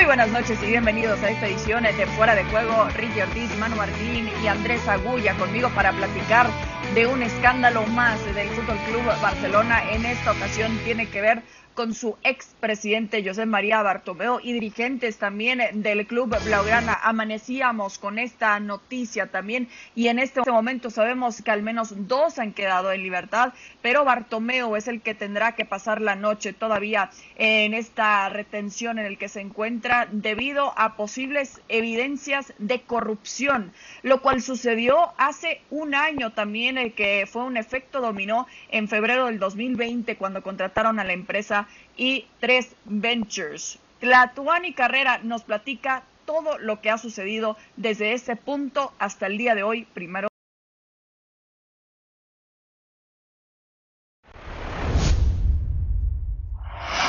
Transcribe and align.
Muy 0.00 0.06
buenas 0.06 0.30
noches 0.30 0.58
y 0.62 0.66
bienvenidos 0.66 1.22
a 1.22 1.28
esta 1.28 1.46
edición 1.46 1.82
de 1.82 2.06
Fuera 2.16 2.34
de 2.34 2.42
Juego. 2.44 2.88
Ricky 2.96 3.20
Ortiz, 3.20 3.54
Manu 3.58 3.76
Martín 3.76 4.30
y 4.42 4.46
Andrés 4.46 4.88
Agulla 4.88 5.34
conmigo 5.34 5.68
para 5.74 5.92
platicar 5.92 6.46
de 6.94 7.06
un 7.06 7.22
escándalo 7.22 7.84
más 7.88 8.18
del 8.34 8.48
Fútbol 8.48 8.78
Club 8.88 9.04
Barcelona. 9.20 9.82
En 9.90 10.06
esta 10.06 10.32
ocasión 10.32 10.74
tiene 10.86 11.06
que 11.06 11.20
ver 11.20 11.42
con 11.74 11.94
su 11.94 12.16
expresidente 12.22 13.24
José 13.26 13.46
María 13.46 13.82
Bartomeo 13.82 14.40
y 14.42 14.52
dirigentes 14.52 15.18
también 15.18 15.60
del 15.82 16.06
club 16.06 16.36
Blaugrana. 16.44 16.98
Amanecíamos 17.02 17.98
con 17.98 18.18
esta 18.18 18.58
noticia 18.60 19.28
también 19.28 19.68
y 19.94 20.08
en 20.08 20.18
este 20.18 20.40
momento 20.42 20.90
sabemos 20.90 21.42
que 21.42 21.50
al 21.50 21.62
menos 21.62 22.08
dos 22.08 22.38
han 22.38 22.52
quedado 22.52 22.92
en 22.92 23.02
libertad, 23.02 23.52
pero 23.82 24.04
Bartomeo 24.04 24.76
es 24.76 24.88
el 24.88 25.00
que 25.00 25.14
tendrá 25.14 25.52
que 25.52 25.64
pasar 25.64 26.00
la 26.00 26.16
noche 26.16 26.52
todavía 26.52 27.10
en 27.36 27.74
esta 27.74 28.28
retención 28.28 28.98
en 28.98 29.06
el 29.06 29.18
que 29.18 29.28
se 29.28 29.40
encuentra 29.40 30.08
debido 30.10 30.72
a 30.78 30.96
posibles 30.96 31.60
evidencias 31.68 32.52
de 32.58 32.82
corrupción, 32.82 33.72
lo 34.02 34.22
cual 34.22 34.42
sucedió 34.42 35.12
hace 35.16 35.62
un 35.70 35.94
año 35.94 36.32
también, 36.32 36.78
el 36.78 36.94
que 36.94 37.28
fue 37.30 37.44
un 37.44 37.56
efecto 37.56 38.00
dominó 38.00 38.46
en 38.70 38.88
febrero 38.88 39.26
del 39.26 39.38
2020 39.38 40.16
cuando 40.16 40.42
contrataron 40.42 40.98
a 40.98 41.04
la 41.04 41.12
empresa 41.12 41.59
y 41.96 42.26
tres 42.40 42.74
Ventures. 42.84 43.78
Tlatuani 44.00 44.72
Carrera 44.72 45.18
nos 45.22 45.42
platica 45.44 46.04
todo 46.24 46.58
lo 46.58 46.80
que 46.80 46.90
ha 46.90 46.98
sucedido 46.98 47.56
desde 47.76 48.12
ese 48.12 48.36
punto 48.36 48.92
hasta 48.98 49.26
el 49.26 49.36
día 49.36 49.54
de 49.54 49.62
hoy, 49.62 49.86
primero. 49.92 50.28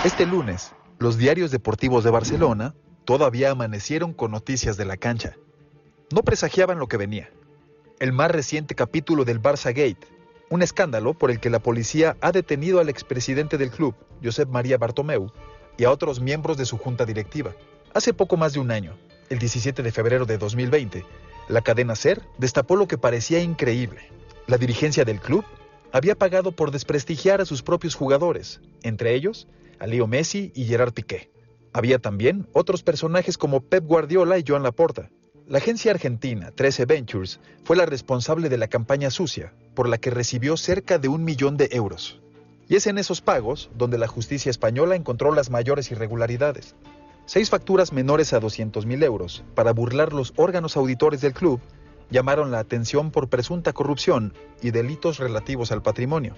Este 0.04 0.26
lunes, 0.26 0.74
los 0.98 1.18
diarios 1.18 1.52
deportivos 1.52 2.04
de 2.04 2.10
Barcelona 2.10 2.74
todavía 3.06 3.52
amanecieron 3.52 4.14
con 4.14 4.32
noticias 4.32 4.76
de 4.76 4.86
la 4.86 4.98
cancha. 4.98 5.36
No 6.12 6.24
presagiaban 6.24 6.80
lo 6.80 6.88
que 6.88 6.98
venía. 6.98 7.30
El 8.00 8.12
más 8.12 8.32
reciente 8.32 8.74
capítulo 8.74 9.26
del 9.26 9.40
Barça 9.40 9.68
Gate, 9.68 10.08
un 10.52 10.62
escándalo 10.62 11.14
por 11.14 11.32
el 11.32 11.40
que 11.40 11.50
la 11.50 11.60
policía 11.60 12.18
ha 12.20 12.34
detenido 12.34 12.82
al 12.82 12.90
expresidente 12.90 13.58
del 13.58 13.72
club, 13.72 13.96
Josep 14.22 14.50
María 14.50 14.78
Bartomeu, 14.78 15.32
y 15.78 15.86
a 15.86 15.92
otros 15.92 16.20
miembros 16.20 16.58
de 16.58 16.66
su 16.66 16.78
junta 16.78 17.06
directiva. 17.06 17.56
Hace 17.94 18.14
poco 18.14 18.36
más 18.36 18.52
de 18.52 18.60
un 18.60 18.70
año, 18.70 18.98
el 19.30 19.40
17 19.40 19.82
de 19.82 19.92
febrero 19.94 20.26
de 20.26 20.38
2020, 20.38 21.06
la 21.48 21.62
cadena 21.62 21.96
SER 21.96 22.22
destapó 22.38 22.76
lo 22.76 22.86
que 22.86 22.98
parecía 22.98 23.40
increíble. 23.40 24.02
La 24.46 24.58
dirigencia 24.58 25.06
del 25.06 25.22
club 25.22 25.46
había 25.94 26.16
pagado 26.16 26.52
por 26.52 26.72
desprestigiar 26.72 27.40
a 27.40 27.46
sus 27.46 27.64
propios 27.64 27.96
jugadores, 27.96 28.60
entre 28.84 29.16
ellos 29.16 29.48
a 29.80 29.88
Leo 29.88 30.06
Messi 30.06 30.52
y 30.54 30.66
Gerard 30.66 30.94
Piqué. 30.94 31.32
Había 31.72 32.00
también 32.00 32.50
otros 32.52 32.84
personajes 32.84 33.38
como 33.38 33.62
Pep 33.62 33.86
Guardiola 33.86 34.38
y 34.38 34.44
Joan 34.46 34.64
Laporta, 34.64 35.12
la 35.52 35.58
agencia 35.58 35.92
argentina 35.92 36.52
13 36.56 36.86
Ventures 36.86 37.42
fue 37.66 37.76
la 37.76 37.86
responsable 37.86 38.48
de 38.48 38.58
la 38.58 38.70
campaña 38.70 39.12
sucia, 39.12 39.52
por 39.74 39.90
la 39.90 39.98
que 39.98 40.10
recibió 40.10 40.56
cerca 40.56 40.98
de 40.98 41.10
un 41.10 41.26
millón 41.26 41.58
de 41.58 41.68
euros. 41.74 42.22
Y 42.70 42.78
es 42.78 42.88
en 42.88 42.98
esos 42.98 43.20
pagos 43.20 43.70
donde 43.76 43.98
la 43.98 44.08
justicia 44.08 44.50
española 44.50 44.96
encontró 44.96 45.34
las 45.34 45.50
mayores 45.50 45.92
irregularidades. 45.92 46.74
Seis 47.26 47.50
facturas 47.50 47.92
menores 47.92 48.32
a 48.32 48.40
200 48.40 48.86
mil 48.86 49.04
euros 49.04 49.44
para 49.54 49.74
burlar 49.74 50.14
los 50.14 50.32
órganos 50.38 50.78
auditores 50.78 51.20
del 51.20 51.34
club 51.34 51.60
llamaron 52.10 52.50
la 52.50 52.60
atención 52.60 53.12
por 53.12 53.28
presunta 53.28 53.74
corrupción 53.74 54.34
y 54.62 54.72
delitos 54.72 55.18
relativos 55.18 55.74
al 55.74 55.82
patrimonio. 55.82 56.34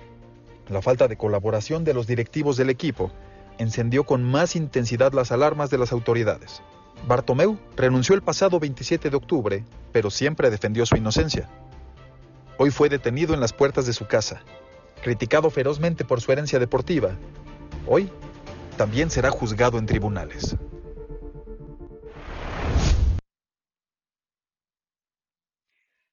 La 0.69 0.81
falta 0.81 1.07
de 1.07 1.17
colaboración 1.17 1.83
de 1.83 1.93
los 1.93 2.07
directivos 2.07 2.57
del 2.57 2.71
equipo 2.71 3.11
encendió 3.59 4.05
con 4.05 4.23
más 4.23 4.55
intensidad 4.55 5.13
las 5.13 5.31
alarmas 5.31 5.69
de 5.69 5.77
las 5.77 5.91
autoridades. 5.91 6.63
Bartomeu 7.07 7.57
renunció 7.75 8.15
el 8.15 8.21
pasado 8.21 8.59
27 8.59 9.09
de 9.09 9.15
octubre, 9.15 9.65
pero 9.91 10.09
siempre 10.09 10.49
defendió 10.49 10.85
su 10.85 10.95
inocencia. 10.95 11.49
Hoy 12.57 12.71
fue 12.71 12.89
detenido 12.89 13.33
en 13.33 13.39
las 13.39 13.51
puertas 13.51 13.85
de 13.85 13.93
su 13.93 14.07
casa, 14.07 14.41
criticado 15.03 15.49
ferozmente 15.49 16.05
por 16.05 16.21
su 16.21 16.31
herencia 16.31 16.59
deportiva. 16.59 17.11
Hoy 17.87 18.09
también 18.77 19.09
será 19.09 19.29
juzgado 19.29 19.77
en 19.77 19.85
tribunales. 19.85 20.55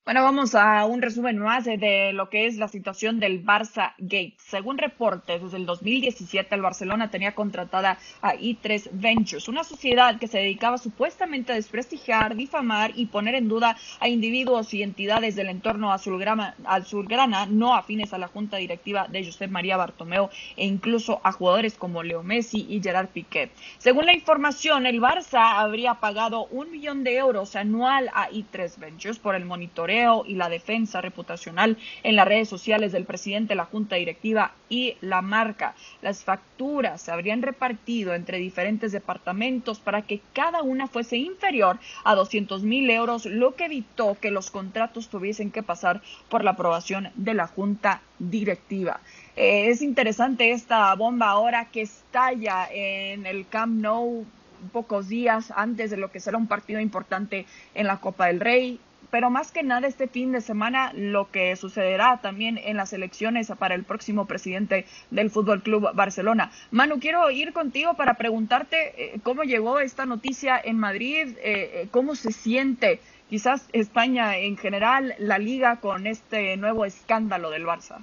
Bueno, 0.03 0.23
vamos 0.23 0.55
a 0.55 0.87
un 0.87 1.03
resumen 1.03 1.37
más 1.37 1.67
de 1.67 2.13
lo 2.15 2.31
que 2.31 2.47
es 2.47 2.57
la 2.57 2.69
situación 2.69 3.21
del 3.21 3.45
Barça 3.45 3.93
Gate. 3.99 4.35
Según 4.39 4.79
reportes, 4.79 5.43
desde 5.43 5.59
el 5.59 5.67
2017 5.67 6.55
el 6.55 6.63
Barcelona 6.63 7.11
tenía 7.11 7.35
contratada 7.35 7.99
a 8.23 8.35
I3 8.35 8.89
Ventures, 8.93 9.47
una 9.47 9.63
sociedad 9.63 10.19
que 10.19 10.27
se 10.27 10.39
dedicaba 10.39 10.79
supuestamente 10.79 11.53
a 11.53 11.55
desprestigiar, 11.55 12.35
difamar 12.35 12.93
y 12.97 13.07
poner 13.07 13.35
en 13.35 13.49
duda 13.49 13.77
a 14.01 14.09
individuos 14.09 14.73
y 14.73 14.83
entidades 14.83 15.37
del 15.37 15.51
entorno 15.51 15.93
azulgrana, 15.93 16.57
azulgrana 16.65 17.45
no 17.45 17.75
afines 17.75 18.15
a 18.15 18.19
la 18.19 18.29
junta 18.29 18.57
directiva 18.57 19.07
de 19.07 19.27
Josep 19.27 19.51
María 19.51 19.77
Bartomeu 19.77 20.31
e 20.57 20.65
incluso 20.65 21.21
a 21.23 21.31
jugadores 21.31 21.75
como 21.75 22.03
Leo 22.03 22.23
Messi 22.23 22.67
y 22.71 22.81
Gerard 22.83 23.09
Piqué. 23.09 23.51
Según 23.77 24.07
la 24.07 24.15
información, 24.15 24.87
el 24.87 24.99
Barça 24.99 25.61
habría 25.61 25.95
pagado 25.97 26.47
un 26.47 26.71
millón 26.71 27.05
de 27.05 27.17
euros 27.17 27.55
anual 27.55 28.11
a 28.15 28.31
I3 28.31 28.79
Ventures 28.79 29.19
por 29.19 29.35
el 29.35 29.45
monitoreo 29.45 29.90
y 29.91 30.35
la 30.35 30.49
defensa 30.49 31.01
reputacional 31.01 31.77
en 32.05 32.15
las 32.15 32.29
redes 32.29 32.49
sociales 32.49 32.93
del 32.93 33.07
presidente 33.07 33.51
de 33.51 33.55
la 33.57 33.65
Junta 33.65 33.97
Directiva 33.97 34.53
y 34.69 34.97
la 35.01 35.21
marca. 35.21 35.75
Las 36.01 36.23
facturas 36.23 37.03
se 37.03 37.11
habrían 37.11 37.43
repartido 37.43 38.15
entre 38.15 38.39
diferentes 38.39 38.93
departamentos 38.93 39.81
para 39.81 40.03
que 40.03 40.21
cada 40.33 40.63
una 40.63 40.87
fuese 40.87 41.17
inferior 41.17 41.81
a 42.05 42.15
200 42.15 42.63
mil 42.63 42.89
euros, 42.89 43.27
lo 43.27 43.57
que 43.57 43.65
evitó 43.65 44.17
que 44.21 44.31
los 44.31 44.53
contratos 44.53 45.09
tuviesen 45.09 45.51
que 45.51 45.65
pasar 45.65 46.01
por 46.29 46.45
la 46.45 46.53
aprobación 46.53 47.09
de 47.17 47.35
la 47.35 47.49
Junta 47.49 48.01
Directiva. 48.21 49.01
Eh, 49.35 49.71
es 49.71 49.83
interesante 49.83 50.53
esta 50.53 50.95
bomba 50.95 51.31
ahora 51.31 51.65
que 51.65 51.83
estalla 51.83 52.69
en 52.71 53.27
el 53.27 53.49
Camp 53.49 53.75
Nou 53.75 54.25
pocos 54.73 55.09
días 55.09 55.53
antes 55.57 55.91
de 55.91 55.97
lo 55.97 56.11
que 56.11 56.21
será 56.21 56.37
un 56.37 56.47
partido 56.47 56.81
importante 56.81 57.47
en 57.75 57.87
la 57.87 57.97
Copa 57.99 58.27
del 58.27 58.41
Rey 58.41 58.81
pero 59.11 59.31
más 59.31 59.53
que 59.53 59.63
nada 59.63 59.87
este 59.87 60.09
fin 60.09 60.33
de 60.33 60.41
semana 60.41 60.93
lo 60.95 61.31
que 61.31 61.55
sucederá 61.57 62.21
también 62.21 62.59
en 62.59 62.77
las 62.77 62.93
elecciones 62.93 63.53
para 63.59 63.75
el 63.75 63.85
próximo 63.85 64.27
presidente 64.27 64.87
del 65.11 65.31
Fútbol 65.31 65.63
Club 65.63 65.91
Barcelona. 65.95 66.51
Manu, 66.71 66.99
quiero 67.01 67.31
ir 67.31 67.53
contigo 67.53 67.95
para 67.95 68.15
preguntarte 68.15 69.15
eh, 69.15 69.21
cómo 69.23 69.43
llegó 69.43 69.81
esta 69.81 70.07
noticia 70.07 70.61
en 70.63 70.79
Madrid, 70.79 71.29
eh, 71.29 71.37
eh, 71.43 71.89
cómo 71.91 72.15
se 72.15 72.33
siente 72.33 73.01
quizás 73.29 73.69
España 73.73 74.37
en 74.39 74.57
general, 74.57 75.15
la 75.19 75.39
liga 75.39 75.77
con 75.77 76.07
este 76.07 76.57
nuevo 76.57 76.85
escándalo 76.85 77.51
del 77.51 77.65
Barça. 77.65 77.99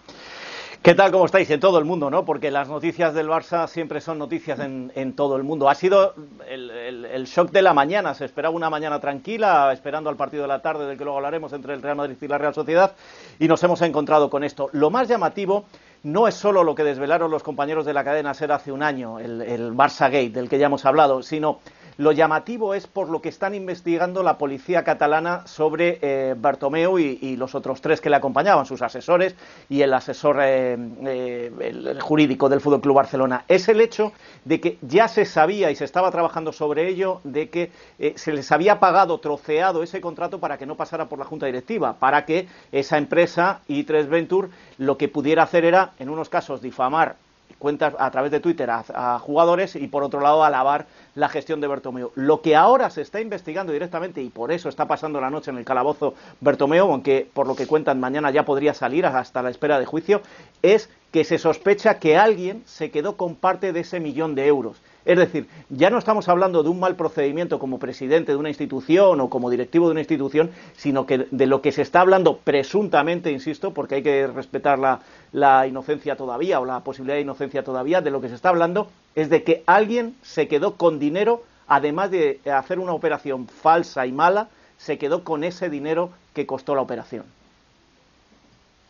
¿Qué 0.87 0.95
tal? 0.95 1.11
¿Cómo 1.11 1.25
estáis? 1.25 1.49
En 1.49 1.59
todo 1.59 1.79
el 1.79 1.83
mundo, 1.83 2.09
¿no? 2.09 2.23
Porque 2.23 2.49
las 2.49 2.69
noticias 2.69 3.13
del 3.13 3.27
Barça 3.27 3.67
siempre 3.67 3.99
son 3.99 4.17
noticias 4.17 4.57
en, 4.61 5.13
todo 5.17 5.35
el 5.35 5.43
mundo. 5.43 5.69
Ha 5.69 5.75
sido 5.75 6.13
el, 6.49 7.25
shock 7.25 7.51
de 7.51 7.61
la 7.61 7.73
mañana. 7.73 8.13
Se 8.13 8.23
esperaba 8.23 8.55
una 8.55 8.69
mañana 8.69 8.97
tranquila, 9.01 9.73
esperando 9.73 10.09
al 10.09 10.15
partido 10.15 10.43
de 10.43 10.47
la 10.47 10.61
tarde, 10.61 10.85
del 10.85 10.97
que 10.97 11.03
luego 11.03 11.17
hablaremos, 11.17 11.51
entre 11.51 11.73
el 11.73 11.81
Real 11.81 11.97
Madrid 11.97 12.15
y 12.21 12.27
la 12.29 12.37
Real 12.37 12.53
Sociedad, 12.53 12.95
y 13.37 13.49
nos 13.49 13.61
hemos 13.65 13.81
encontrado 13.81 14.29
con 14.29 14.45
esto. 14.45 14.69
Lo 14.71 14.89
más 14.89 15.09
llamativo 15.09 15.65
no 16.07 16.27
es 16.27 16.35
solo 16.35 16.63
lo 16.63 16.73
que 16.73 16.85
desvelaron 16.85 17.29
los 17.29 17.43
compañeros 17.43 17.85
de 17.85 17.93
la 17.93 18.03
cadena 18.03 18.33
SER 18.33 18.53
hace 18.53 18.71
un 18.71 18.81
año, 18.81 19.19
el, 19.19 19.41
el 19.41 19.73
Barça 19.73 20.05
Gate, 20.05 20.29
del 20.29 20.47
que 20.47 20.57
ya 20.57 20.67
hemos 20.67 20.85
hablado, 20.85 21.21
sino 21.21 21.59
lo 21.97 22.11
llamativo 22.11 22.75
es 22.75 22.85
por 22.85 23.09
lo 23.09 23.21
que 23.23 23.29
están 23.29 23.55
investigando 23.55 24.21
la 24.21 24.37
policía 24.37 24.83
catalana 24.83 25.47
sobre 25.47 25.97
eh, 26.01 26.35
Bartomeu 26.37 26.99
y, 26.99 27.35
los 27.37 27.55
otros 27.55 27.81
tres 27.81 28.01
que 28.01 28.09
le 28.09 28.15
acompañaban, 28.15 28.67
sus 28.67 28.83
asesores 28.83 29.35
y 29.67 29.81
el 29.81 29.93
asesor 29.93 30.37
eh, 30.41 30.77
eh, 31.05 31.97
jurídico 31.99 32.49
del 32.49 32.61
Fútbol 32.61 32.81
Club 32.81 32.95
Barcelona. 32.95 33.45
Es 33.47 33.67
el 33.67 33.81
hecho 33.81 34.11
de 34.45 34.59
que 34.59 34.77
ya 34.81 35.07
se 35.07 35.25
sabía 35.25 35.71
y 35.71 35.75
se 35.75 35.85
estaba 35.85 36.11
trabajando 36.11 36.51
sobre 36.51 36.87
ello 36.87 37.19
de 37.23 37.49
que 37.49 37.71
se 38.15 38.31
les 38.31 38.51
había 38.51 38.79
pagado, 38.79 39.19
troceado 39.19 39.81
ese 39.81 39.99
contrato 39.99 40.39
para 40.39 40.57
que 40.57 40.67
no 40.67 40.75
pasara 40.75 41.09
por 41.09 41.17
la 41.17 41.25
junta 41.25 41.47
directiva, 41.47 41.93
para 41.93 42.25
que 42.25 42.47
esa 42.71 42.97
empresa 42.97 43.61
I3 43.67 44.07
Venture 44.07 44.49
lo 44.77 44.97
que 44.97 45.07
pudiera 45.07 45.43
hacer 45.43 45.65
era, 45.65 45.93
en 45.99 46.09
unos 46.09 46.29
casos, 46.29 46.61
difamar 46.61 47.15
cuentas 47.59 47.95
a 47.97 48.11
través 48.11 48.31
de 48.31 48.39
Twitter 48.39 48.69
a, 48.69 49.19
jugadores 49.19 49.75
y 49.75 49.87
por 49.87 50.03
otro 50.03 50.19
lado 50.19 50.43
alabar 50.43 50.85
la 51.15 51.29
gestión 51.29 51.61
de 51.61 51.67
Bertomeo. 51.67 52.11
Lo 52.15 52.41
que 52.41 52.55
ahora 52.55 52.89
se 52.89 53.01
está 53.01 53.19
investigando 53.21 53.73
directamente 53.73 54.21
y 54.21 54.29
por 54.29 54.51
eso 54.51 54.69
está 54.69 54.85
pasando 54.85 55.19
la 55.19 55.29
noche 55.29 55.51
en 55.51 55.57
el 55.57 55.65
calabozo 55.65 56.13
Bertomeo, 56.41 56.91
aunque 56.91 57.27
por 57.33 57.47
lo 57.47 57.55
que 57.55 57.67
cuentan 57.67 57.99
mañana 57.99 58.31
ya 58.31 58.45
podría 58.45 58.73
salir 58.73 59.05
hasta 59.05 59.41
la 59.41 59.49
espera 59.49 59.79
de 59.79 59.85
juicio, 59.85 60.21
es 60.61 60.89
que 61.11 61.23
se 61.23 61.37
sospecha 61.37 61.99
que 61.99 62.17
alguien 62.17 62.63
se 62.65 62.91
quedó 62.91 63.17
con 63.17 63.35
parte 63.35 63.73
de 63.73 63.79
ese 63.79 63.99
millón 63.99 64.35
de 64.35 64.47
euros. 64.47 64.77
Es 65.07 65.17
decir, 65.17 65.47
ya 65.69 65.89
no 65.89 65.97
estamos 65.97 66.27
hablando 66.27 66.63
de 66.63 66.69
un 66.69 66.81
mal 66.81 66.97
procedimiento 66.97 67.59
como 67.59 67.79
presidente 67.79 68.33
de 68.33 68.37
una 68.37 68.49
institución 68.49 69.21
o 69.21 69.29
como 69.29 69.49
directivo 69.49 69.85
de 69.85 69.91
una 69.91 70.01
institución, 70.01 70.51
sino 70.75 71.05
que 71.05 71.27
de 71.31 71.45
lo 71.47 71.61
que 71.61 71.71
se 71.71 71.81
está 71.81 72.01
hablando 72.01 72.39
presuntamente, 72.43 73.31
insisto, 73.31 73.73
porque 73.73 73.95
hay 73.95 74.03
que 74.03 74.27
respetar 74.27 74.77
la, 74.77 74.99
la 75.31 75.65
inocencia 75.65 76.17
todavía 76.17 76.59
o 76.59 76.65
la 76.65 76.81
posibilidad 76.81 77.15
de 77.15 77.21
inocencia 77.21 77.63
todavía, 77.63 78.01
de 78.01 78.11
lo 78.11 78.19
que 78.19 78.27
se 78.27 78.35
está 78.35 78.49
hablando 78.49 78.89
es 79.15 79.29
de 79.29 79.43
que 79.43 79.63
alguien 79.65 80.13
se 80.23 80.49
quedó 80.49 80.75
con 80.75 80.99
dinero 80.99 81.41
además 81.67 82.11
de 82.11 82.39
hacer 82.51 82.79
una 82.79 82.93
operación 82.93 83.47
falsa 83.47 84.05
y 84.05 84.11
mala, 84.11 84.49
se 84.77 84.97
quedó 84.97 85.23
con 85.23 85.43
ese 85.43 85.69
dinero 85.69 86.11
que 86.33 86.45
costó 86.45 86.75
la 86.75 86.81
operación. 86.81 87.23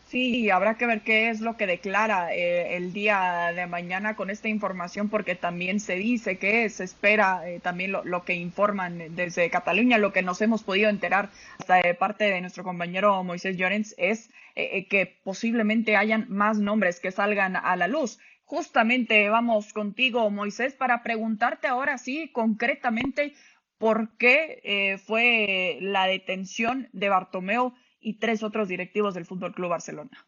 Sí, 0.08 0.48
habrá 0.48 0.78
que 0.78 0.86
ver 0.86 1.02
qué 1.02 1.28
es 1.28 1.42
lo 1.42 1.58
que 1.58 1.66
declara 1.66 2.34
eh, 2.34 2.76
el 2.76 2.94
día 2.94 3.52
de 3.54 3.66
mañana 3.66 4.16
con 4.16 4.30
esta 4.30 4.48
información, 4.48 5.10
porque 5.10 5.34
también 5.34 5.80
se 5.80 5.96
dice 5.96 6.38
que 6.38 6.70
se 6.70 6.84
espera 6.84 7.46
eh, 7.46 7.60
también 7.60 7.92
lo, 7.92 8.24
que 8.24 8.32
informan 8.32 9.14
desde 9.14 9.50
Cataluña, 9.50 9.98
lo 9.98 10.14
que 10.14 10.22
nos 10.22 10.40
hemos 10.40 10.62
podido 10.62 10.88
enterar 10.88 11.28
hasta 11.58 11.82
de 11.82 11.92
parte 11.92 12.24
de 12.24 12.40
nuestro 12.40 12.64
compañero 12.64 13.22
Moisés 13.22 13.58
Llorens 13.58 13.94
es 13.98 14.30
eh, 14.54 14.86
que 14.86 15.20
posiblemente 15.24 15.94
hayan 15.94 16.24
más 16.30 16.58
nombres 16.58 17.00
que 17.00 17.10
salgan 17.10 17.56
a 17.56 17.76
la 17.76 17.86
luz. 17.86 18.18
Justamente 18.44 19.28
vamos 19.28 19.74
contigo, 19.74 20.30
Moisés, 20.30 20.72
para 20.72 21.02
preguntarte 21.02 21.66
ahora 21.66 21.98
sí 21.98 22.30
concretamente 22.32 23.34
por 23.76 24.16
qué 24.16 24.98
fue 25.06 25.76
la 25.82 26.06
detención 26.06 26.88
de 26.92 27.10
Bartomeu 27.10 27.74
y 28.08 28.14
tres 28.14 28.42
otros 28.42 28.68
directivos 28.68 29.12
del 29.12 29.26
Fútbol 29.26 29.54
Club 29.54 29.68
Barcelona. 29.68 30.26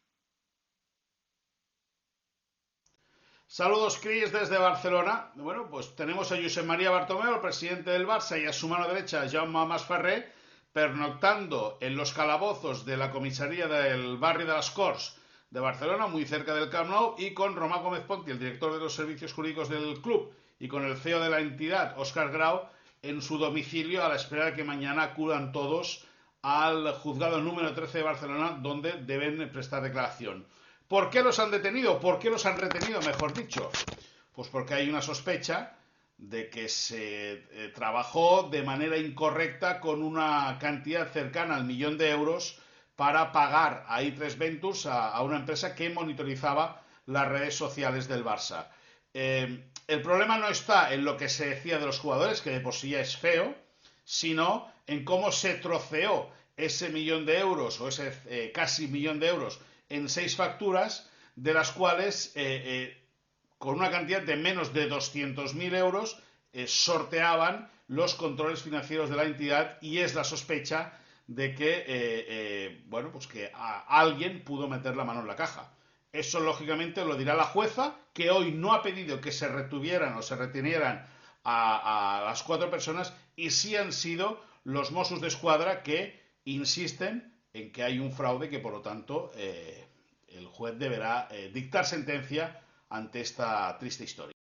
Saludos, 3.47 3.99
Cris, 3.99 4.31
desde 4.31 4.59
Barcelona. 4.59 5.32
Bueno, 5.35 5.69
pues 5.71 5.97
tenemos 5.97 6.31
a 6.31 6.37
José 6.37 6.62
María 6.62 6.91
Bartomeu, 6.91 7.35
el 7.35 7.41
presidente 7.41 7.91
del 7.91 8.06
Barça, 8.06 8.41
y 8.41 8.44
a 8.44 8.53
su 8.53 8.69
mano 8.69 8.87
derecha, 8.87 9.27
Jaume 9.29 9.65
Masferré, 9.65 10.31
pernoctando 10.73 11.79
en 11.81 11.97
los 11.97 12.12
calabozos 12.12 12.85
de 12.85 12.99
la 12.99 13.11
comisaría 13.11 13.67
del 13.67 14.19
barrio 14.19 14.47
de 14.47 14.53
las 14.53 14.71
Corts 14.71 15.17
de 15.49 15.61
Barcelona, 15.61 16.06
muy 16.06 16.27
cerca 16.27 16.55
del 16.55 16.69
Camp 16.69 16.91
Nou, 16.91 17.15
y 17.17 17.32
con 17.32 17.56
Román 17.56 17.82
Gómez 17.82 18.03
Ponti, 18.03 18.31
el 18.31 18.38
director 18.38 18.75
de 18.75 18.79
los 18.79 18.94
servicios 18.94 19.32
jurídicos 19.32 19.71
del 19.71 20.03
club, 20.03 20.32
y 20.59 20.69
con 20.69 20.85
el 20.85 20.99
CEO 20.99 21.19
de 21.21 21.31
la 21.31 21.41
entidad, 21.41 21.99
Óscar 21.99 22.31
Grau, 22.31 22.69
en 23.00 23.23
su 23.23 23.38
domicilio 23.38 24.05
a 24.05 24.11
la 24.11 24.17
espera 24.17 24.44
de 24.44 24.55
que 24.55 24.65
mañana 24.65 25.03
acudan 25.03 25.50
todos 25.50 26.06
al 26.42 26.92
juzgado 26.92 27.40
número 27.40 27.75
13 27.75 27.98
de 27.98 28.04
Barcelona, 28.04 28.58
donde 28.60 28.92
deben 28.92 29.50
prestar 29.50 29.82
declaración. 29.82 30.46
¿Por 30.88 31.10
qué 31.10 31.22
los 31.22 31.38
han 31.38 31.50
detenido? 31.50 32.00
¿Por 32.00 32.19
qué 32.19 32.31
los 32.31 32.46
han 32.46 32.58
retenido, 32.58 33.00
mejor 33.02 33.34
dicho? 33.34 33.70
Pues 34.34 34.48
porque 34.48 34.75
hay 34.75 34.88
una 34.88 35.02
sospecha 35.02 35.76
de 36.16 36.50
que 36.50 36.69
se 36.69 37.32
eh, 37.32 37.72
trabajó 37.75 38.48
de 38.50 38.62
manera 38.62 38.96
incorrecta 38.96 39.81
con 39.81 40.02
una 40.02 40.58
cantidad 40.58 41.10
cercana 41.10 41.56
al 41.56 41.64
millón 41.64 41.96
de 41.96 42.10
euros 42.10 42.58
para 42.96 43.32
pagar 43.32 43.84
a 43.88 44.02
i3 44.02 44.36
Ventures, 44.36 44.86
a, 44.86 45.20
una 45.22 45.36
empresa 45.36 45.75
que 45.75 45.88
monitorizaba 45.88 46.82
las 47.06 47.28
redes 47.28 47.54
sociales 47.54 48.08
del 48.08 48.25
Barça. 48.25 48.66
Eh, 49.14 49.70
el 49.86 50.02
problema 50.02 50.38
no 50.38 50.48
está 50.48 50.93
en 50.93 51.04
lo 51.04 51.16
que 51.16 51.28
se 51.28 51.48
decía 51.48 51.78
de 51.78 51.86
los 51.86 51.98
jugadores, 51.98 52.43
que 52.43 52.50
de 52.50 52.60
por 52.60 52.75
sí 52.75 52.90
ya 52.90 53.00
es 53.00 53.16
feo, 53.16 53.54
sino 54.10 54.68
en 54.88 55.04
cómo 55.04 55.30
se 55.30 55.54
troceó 55.54 56.28
ese 56.56 56.88
millón 56.88 57.24
de 57.26 57.38
euros 57.38 57.80
o 57.80 57.86
ese 57.86 58.12
eh, 58.26 58.50
casi 58.52 58.88
millón 58.88 59.20
de 59.20 59.28
euros 59.28 59.60
en 59.88 60.08
seis 60.08 60.34
facturas, 60.34 61.08
de 61.36 61.54
las 61.54 61.70
cuales 61.70 62.32
eh, 62.34 62.62
eh, 62.64 63.04
con 63.58 63.76
una 63.76 63.88
cantidad 63.88 64.20
de 64.20 64.34
menos 64.34 64.74
de 64.74 64.90
200.000 64.90 65.76
euros 65.76 66.18
sorteaban 66.66 67.70
los 67.86 68.16
controles 68.16 68.62
financieros 68.62 69.10
de 69.10 69.16
la 69.16 69.22
entidad 69.22 69.78
y 69.80 69.98
es 69.98 70.16
la 70.16 70.24
sospecha 70.24 70.98
de 71.28 71.54
que, 71.54 72.82
bueno, 72.86 73.12
pues 73.12 73.28
que 73.28 73.52
alguien 73.54 74.42
pudo 74.42 74.66
meter 74.66 74.96
la 74.96 75.04
mano 75.04 75.20
en 75.20 75.28
la 75.28 75.36
caja. 75.36 75.70
Eso 76.12 76.40
lógicamente 76.40 77.04
lo 77.04 77.14
dirá 77.14 77.34
la 77.34 77.44
jueza, 77.44 77.94
que 78.12 78.30
hoy 78.30 78.50
no 78.50 78.72
ha 78.72 78.82
pedido 78.82 79.20
que 79.20 79.30
se 79.30 79.46
retuvieran 79.46 80.16
o 80.16 80.22
se 80.22 80.34
retenieran 80.34 81.06
a, 81.44 82.22
las 82.24 82.42
cuatro 82.42 82.70
personas 82.70 83.12
y 83.40 83.50
sí 83.50 83.76
han 83.76 83.92
sido 83.92 84.42
los 84.64 84.92
Mossos 84.92 85.20
de 85.20 85.28
Escuadra 85.28 85.82
que 85.82 86.20
insisten 86.44 87.34
en 87.52 87.72
que 87.72 87.82
hay 87.82 87.98
un 87.98 88.12
fraude 88.12 88.50
que 88.50 88.58
por 88.58 88.72
lo 88.72 88.82
tanto 88.82 89.32
eh, 89.34 89.87
el 90.28 90.46
juez 90.46 90.78
deberá 90.78 91.26
eh, 91.31 91.50
dictar 91.52 91.87
sentencia 91.87 92.60
ante 92.90 93.20
esta 93.20 93.76
triste 93.78 94.04
historia. 94.04 94.34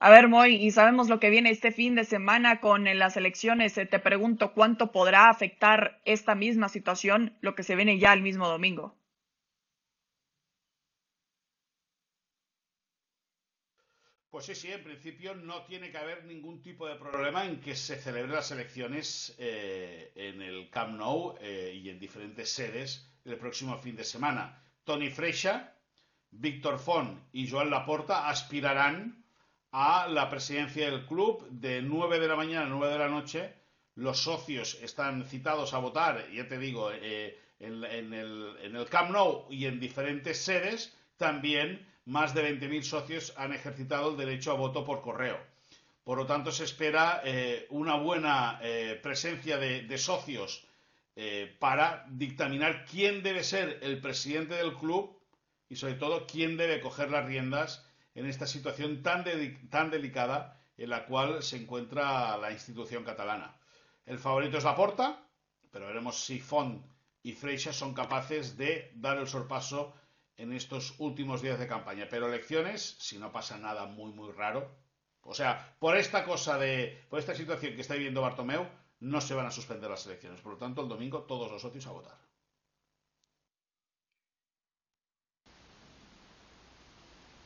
A 0.00 0.10
ver, 0.10 0.28
Moy, 0.28 0.56
y 0.56 0.70
sabemos 0.70 1.08
lo 1.08 1.18
que 1.18 1.30
viene 1.30 1.50
este 1.50 1.72
fin 1.72 1.94
de 1.94 2.04
semana 2.04 2.60
con 2.60 2.84
las 2.98 3.16
elecciones. 3.16 3.76
Eh, 3.78 3.86
te 3.86 3.98
pregunto 3.98 4.52
cuánto 4.52 4.92
podrá 4.92 5.30
afectar 5.30 6.00
esta 6.04 6.34
misma 6.34 6.68
situación 6.68 7.36
lo 7.40 7.54
que 7.54 7.62
se 7.62 7.74
viene 7.74 7.98
ya 7.98 8.12
el 8.12 8.20
mismo 8.20 8.46
domingo. 8.46 8.94
Pues 14.34 14.46
sí, 14.46 14.56
sí, 14.56 14.72
en 14.72 14.82
principio 14.82 15.32
no 15.36 15.62
tiene 15.62 15.92
que 15.92 15.98
haber 15.98 16.24
ningún 16.24 16.60
tipo 16.60 16.88
de 16.88 16.96
problema 16.96 17.44
en 17.44 17.60
que 17.60 17.76
se 17.76 17.94
celebren 17.94 18.32
las 18.32 18.50
elecciones 18.50 19.32
eh, 19.38 20.10
en 20.16 20.42
el 20.42 20.68
Camp 20.70 20.98
Nou 20.98 21.36
eh, 21.40 21.80
y 21.80 21.88
en 21.88 22.00
diferentes 22.00 22.50
sedes 22.50 23.08
el 23.24 23.36
próximo 23.36 23.78
fin 23.78 23.94
de 23.94 24.02
semana. 24.02 24.60
Tony 24.82 25.08
Freixa, 25.08 25.72
Víctor 26.32 26.80
Font 26.80 27.16
y 27.32 27.48
Joan 27.48 27.70
Laporta 27.70 28.28
aspirarán 28.28 29.24
a 29.70 30.08
la 30.08 30.28
presidencia 30.28 30.90
del 30.90 31.06
club 31.06 31.46
de 31.50 31.80
9 31.80 32.18
de 32.18 32.26
la 32.26 32.34
mañana 32.34 32.66
a 32.66 32.70
9 32.70 32.92
de 32.92 32.98
la 32.98 33.08
noche. 33.08 33.54
Los 33.94 34.18
socios 34.18 34.80
están 34.82 35.26
citados 35.26 35.74
a 35.74 35.78
votar, 35.78 36.28
ya 36.32 36.48
te 36.48 36.58
digo, 36.58 36.90
eh, 36.90 37.38
en, 37.60 37.84
el, 37.84 38.56
en 38.64 38.74
el 38.74 38.86
Camp 38.86 39.12
Nou 39.12 39.46
y 39.48 39.66
en 39.66 39.78
diferentes 39.78 40.38
sedes. 40.38 40.92
También 41.18 41.93
más 42.06 42.34
de 42.34 42.58
20.000 42.58 42.82
socios 42.82 43.32
han 43.36 43.52
ejercitado 43.52 44.10
el 44.10 44.16
derecho 44.16 44.52
a 44.52 44.54
voto 44.54 44.84
por 44.84 45.00
correo. 45.00 45.38
Por 46.04 46.18
lo 46.18 46.26
tanto, 46.26 46.52
se 46.52 46.64
espera 46.64 47.22
eh, 47.24 47.66
una 47.70 47.96
buena 47.96 48.58
eh, 48.62 49.00
presencia 49.02 49.56
de, 49.56 49.98
socios 49.98 50.66
eh, 51.16 51.56
para 51.58 52.04
dictaminar 52.10 52.84
quién 52.84 53.22
debe 53.22 53.42
ser 53.42 53.78
el 53.82 54.00
presidente 54.00 54.54
del 54.54 54.74
club 54.74 55.18
y, 55.68 55.76
sobre 55.76 55.94
todo, 55.94 56.26
quién 56.26 56.58
debe 56.58 56.80
coger 56.80 57.10
las 57.10 57.24
riendas 57.24 57.86
en 58.14 58.26
esta 58.26 58.46
situación 58.46 59.02
tan, 59.02 59.24
tan 59.70 59.90
delicada 59.90 60.60
en 60.76 60.90
la 60.90 61.06
cual 61.06 61.42
se 61.42 61.56
encuentra 61.56 62.36
la 62.36 62.52
institución 62.52 63.02
catalana. 63.02 63.56
El 64.04 64.18
favorito 64.18 64.58
es 64.58 64.64
Laporta, 64.64 65.22
pero 65.70 65.86
veremos 65.86 66.22
si 66.22 66.38
Font 66.38 66.84
y 67.22 67.32
Freixa 67.32 67.72
son 67.72 67.94
capaces 67.94 68.58
de 68.58 68.92
dar 68.94 69.16
el 69.16 69.26
sorpaso 69.26 69.94
en 70.36 70.52
estos 70.52 70.94
últimos 70.98 71.42
días 71.42 71.58
de 71.58 71.66
campaña. 71.66 72.06
Pero 72.10 72.28
elecciones, 72.28 72.96
si 72.98 73.18
no 73.18 73.32
pasa 73.32 73.58
nada 73.58 73.86
muy, 73.86 74.12
muy 74.12 74.32
raro, 74.32 74.70
o 75.22 75.34
sea, 75.34 75.74
por 75.78 75.96
esta 75.96 76.24
cosa 76.24 76.58
de, 76.58 77.04
por 77.08 77.18
esta 77.18 77.34
situación 77.34 77.74
que 77.74 77.80
está 77.80 77.94
viviendo 77.94 78.20
Bartomeu, 78.20 78.66
no 79.00 79.20
se 79.20 79.34
van 79.34 79.46
a 79.46 79.50
suspender 79.50 79.90
las 79.90 80.06
elecciones. 80.06 80.40
Por 80.40 80.52
lo 80.52 80.58
tanto, 80.58 80.82
el 80.82 80.88
domingo 80.88 81.22
todos 81.22 81.50
los 81.50 81.62
socios 81.62 81.86
a 81.86 81.92
votar. 81.92 82.16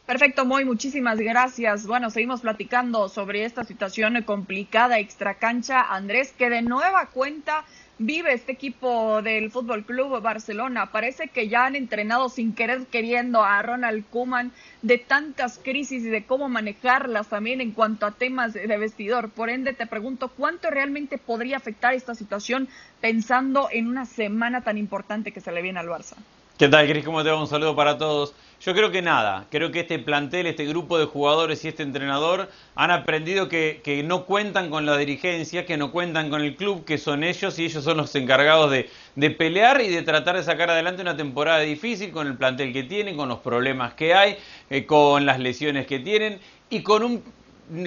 Perfecto, 0.07 0.47
Moy, 0.47 0.65
muchísimas 0.65 1.19
gracias. 1.19 1.87
Bueno, 1.87 2.09
seguimos 2.09 2.41
platicando 2.41 3.11
sobre 3.11 3.45
esta 3.45 3.65
situación 3.65 4.23
complicada 4.23 4.99
extracancha. 4.99 5.83
Andrés, 5.83 6.33
que 6.33 6.49
de 6.49 6.63
nueva 6.63 7.11
cuenta 7.11 7.67
vive 7.99 8.33
este 8.33 8.53
equipo 8.53 9.23
del 9.23 9.51
Fútbol 9.51 9.85
Club 9.85 10.21
Barcelona. 10.23 10.93
Parece 10.93 11.29
que 11.29 11.49
ya 11.49 11.67
han 11.67 11.77
entrenado 11.77 12.29
sin 12.29 12.55
querer 12.55 12.87
queriendo 12.87 13.43
a 13.43 13.61
Ronald 13.63 14.05
Koeman 14.11 14.53
de 14.83 14.99
tantas 14.99 15.59
crisis 15.59 16.05
y 16.05 16.09
de 16.09 16.25
cómo 16.25 16.49
manejarlas 16.49 17.29
también 17.29 17.61
en 17.61 17.73
cuanto 17.73 18.07
a 18.07 18.13
temas 18.13 18.55
de 18.55 18.79
vestidor. 18.79 19.31
Por 19.31 19.51
ende, 19.51 19.73
te 19.73 19.87
pregunto 19.87 20.29
cuánto 20.29 20.71
realmente 20.71 21.19
podría 21.19 21.57
afectar 21.57 21.95
esta 21.95 22.15
situación 22.15 22.69
pensando 23.01 23.69
en 23.71 23.89
una 23.89 24.07
semana 24.07 24.63
tan 24.63 24.79
importante 24.79 25.33
que 25.33 25.41
se 25.41 25.53
le 25.53 25.63
viene 25.63 25.81
al 25.81 25.89
Barça. 25.89 26.17
¿Qué 26.59 26.69
tal, 26.69 26.89
Cris? 26.89 27.05
¿Cómo 27.05 27.23
te 27.23 27.31
va? 27.31 27.41
Un 27.41 27.47
saludo 27.47 27.77
para 27.77 27.99
todos. 27.99 28.35
Yo 28.61 28.75
creo 28.75 28.91
que 28.91 29.01
nada, 29.01 29.47
creo 29.49 29.71
que 29.71 29.79
este 29.79 30.01
plantel, 30.01 30.47
este 30.47 30.67
grupo 30.67 30.99
de 30.99 31.05
jugadores 31.05 31.65
y 31.65 31.69
este 31.69 31.85
entrenador 31.85 32.51
han 32.75 32.91
aprendido 32.91 33.49
que, 33.49 34.03
no 34.05 34.25
cuentan 34.25 34.69
con 34.69 34.85
la 34.85 34.97
dirigencia, 34.97 35.65
que 35.65 35.77
no 35.77 35.93
cuentan 35.93 36.31
con 36.31 36.43
el 36.43 36.57
club, 36.57 36.85
que 36.85 36.99
son 36.99 37.23
ellos 37.23 37.61
y 37.61 37.67
ellos 37.67 37.85
son 37.85 37.99
los 37.99 38.13
encargados 38.17 38.73
de, 38.73 39.31
pelear 39.31 39.81
y 39.83 39.89
de 39.89 40.03
tratar 40.03 40.35
de 40.35 40.43
sacar 40.43 40.69
adelante 40.69 41.01
una 41.01 41.17
temporada 41.17 41.61
difícil 41.61 42.11
con 42.11 42.27
el 42.27 42.37
plantel 42.37 42.73
que 42.73 42.83
tienen, 42.83 43.17
con 43.17 43.29
los 43.29 43.39
problemas 43.39 43.95
que 43.95 44.15
hay, 44.15 44.37
eh, 44.69 44.85
con 44.85 45.27
las 45.27 45.39
lesiones 45.39 45.87
que 45.87 46.01
tienen 46.01 46.41
y 46.71 46.83
con 46.83 47.05
un 47.05 47.23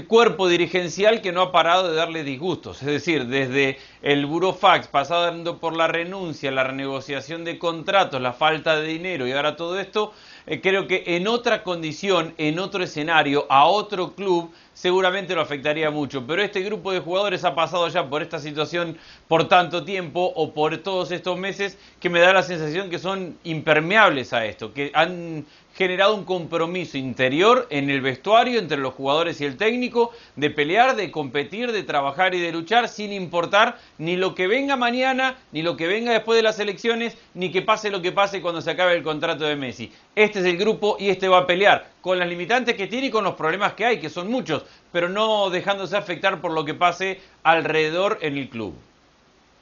cuerpo 0.07 0.47
dirigencial 0.47 1.21
que 1.21 1.31
no 1.31 1.41
ha 1.41 1.51
parado 1.51 1.89
de 1.89 1.95
darle 1.95 2.23
disgustos. 2.23 2.81
Es 2.81 2.87
decir, 2.87 3.27
desde 3.27 3.79
el 4.01 4.25
burofax, 4.25 4.87
pasando 4.87 5.57
por 5.59 5.75
la 5.75 5.87
renuncia, 5.87 6.51
la 6.51 6.63
renegociación 6.63 7.43
de 7.43 7.57
contratos, 7.57 8.21
la 8.21 8.33
falta 8.33 8.75
de 8.75 8.87
dinero 8.87 9.27
y 9.27 9.31
ahora 9.31 9.55
todo 9.55 9.79
esto, 9.79 10.13
eh, 10.47 10.61
creo 10.61 10.87
que 10.87 11.03
en 11.05 11.27
otra 11.27 11.63
condición, 11.63 12.33
en 12.37 12.59
otro 12.59 12.83
escenario, 12.83 13.45
a 13.49 13.65
otro 13.65 14.13
club, 14.13 14.51
seguramente 14.73 15.35
lo 15.35 15.41
afectaría 15.41 15.91
mucho. 15.91 16.25
Pero 16.25 16.41
este 16.41 16.61
grupo 16.61 16.91
de 16.91 16.99
jugadores 16.99 17.43
ha 17.43 17.55
pasado 17.55 17.87
ya 17.87 18.09
por 18.09 18.21
esta 18.21 18.39
situación 18.39 18.97
por 19.27 19.47
tanto 19.47 19.83
tiempo 19.83 20.31
o 20.35 20.53
por 20.53 20.77
todos 20.77 21.11
estos 21.11 21.37
meses 21.37 21.77
que 21.99 22.09
me 22.09 22.19
da 22.19 22.33
la 22.33 22.43
sensación 22.43 22.89
que 22.89 22.99
son 22.99 23.37
impermeables 23.43 24.33
a 24.33 24.45
esto, 24.45 24.73
que 24.73 24.91
han 24.93 25.45
generado 25.81 26.13
un 26.13 26.25
compromiso 26.25 26.99
interior 26.99 27.65
en 27.71 27.89
el 27.89 28.01
vestuario 28.01 28.59
entre 28.59 28.77
los 28.77 28.93
jugadores 28.93 29.41
y 29.41 29.45
el 29.45 29.57
técnico 29.57 30.11
de 30.35 30.51
pelear, 30.51 30.95
de 30.95 31.09
competir, 31.09 31.71
de 31.71 31.81
trabajar 31.81 32.35
y 32.35 32.39
de 32.39 32.51
luchar 32.51 32.87
sin 32.87 33.11
importar 33.11 33.79
ni 33.97 34.15
lo 34.15 34.35
que 34.35 34.45
venga 34.45 34.75
mañana, 34.75 35.37
ni 35.51 35.63
lo 35.63 35.75
que 35.77 35.87
venga 35.87 36.13
después 36.13 36.37
de 36.37 36.43
las 36.43 36.59
elecciones, 36.59 37.17
ni 37.33 37.51
que 37.51 37.63
pase 37.63 37.89
lo 37.89 37.99
que 37.99 38.11
pase 38.11 38.43
cuando 38.43 38.61
se 38.61 38.69
acabe 38.69 38.93
el 38.93 39.01
contrato 39.01 39.45
de 39.45 39.55
Messi. 39.55 39.91
Este 40.15 40.41
es 40.41 40.45
el 40.45 40.57
grupo 40.57 40.97
y 40.99 41.09
este 41.09 41.27
va 41.27 41.39
a 41.39 41.47
pelear 41.47 41.89
con 42.01 42.19
las 42.19 42.29
limitantes 42.29 42.75
que 42.75 42.85
tiene 42.85 43.07
y 43.07 43.09
con 43.09 43.23
los 43.23 43.33
problemas 43.33 43.73
que 43.73 43.85
hay, 43.85 43.99
que 43.99 44.11
son 44.11 44.29
muchos, 44.29 44.63
pero 44.91 45.09
no 45.09 45.49
dejándose 45.49 45.97
afectar 45.97 46.41
por 46.41 46.51
lo 46.51 46.63
que 46.63 46.75
pase 46.75 47.19
alrededor 47.41 48.19
en 48.21 48.37
el 48.37 48.49
club. 48.49 48.75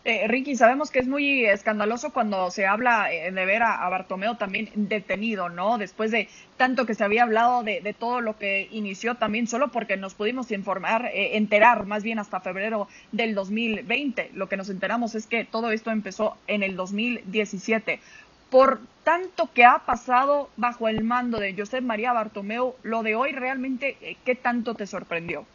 Eh, 0.06 0.28
Ricky, 0.30 0.56
sabemos 0.56 0.92
que 0.92 1.00
es 1.00 1.08
muy 1.10 1.46
escandaloso 1.46 2.14
cuando 2.14 2.50
se 2.52 2.66
habla 2.66 3.12
eh, 3.12 3.32
de 3.32 3.46
ver 3.46 3.64
a, 3.64 3.88
Bartomeo 3.90 4.38
también 4.38 4.70
detenido, 4.74 5.50
¿no? 5.50 5.78
Después 5.78 6.10
de 6.12 6.30
tanto 6.56 6.86
que 6.86 6.96
se 6.96 7.04
había 7.04 7.24
hablado 7.24 7.64
de, 7.64 7.96
todo 8.00 8.22
lo 8.22 8.38
que 8.38 8.70
inició 8.72 9.16
también, 9.16 9.46
solo 9.48 9.72
porque 9.74 9.98
nos 9.98 10.14
pudimos 10.14 10.52
informar, 10.52 11.08
eh, 11.08 11.36
enterar 11.36 11.86
más 11.86 12.04
bien 12.04 12.18
hasta 12.18 12.40
febrero 12.40 12.88
del 13.12 13.36
2020. 13.36 14.32
Lo 14.36 14.48
que 14.48 14.56
nos 14.56 14.70
enteramos 14.70 15.16
es 15.16 15.28
que 15.28 15.44
todo 15.44 15.70
esto 15.72 15.92
empezó 15.92 16.38
en 16.48 16.64
el 16.64 16.78
2017. 16.78 18.00
Por 18.50 18.80
tanto 19.04 19.50
que 19.54 19.66
ha 19.66 19.80
pasado 19.80 20.50
bajo 20.56 20.88
el 20.88 21.04
mando 21.04 21.40
de 21.40 21.54
José 21.54 21.82
María 21.82 22.14
Bartomeu, 22.14 22.74
lo 22.84 23.04
de 23.04 23.16
hoy 23.16 23.34
realmente, 23.34 24.18
¿qué 24.24 24.36
tanto 24.36 24.76
te 24.76 24.88
sorprendió? 24.88 25.46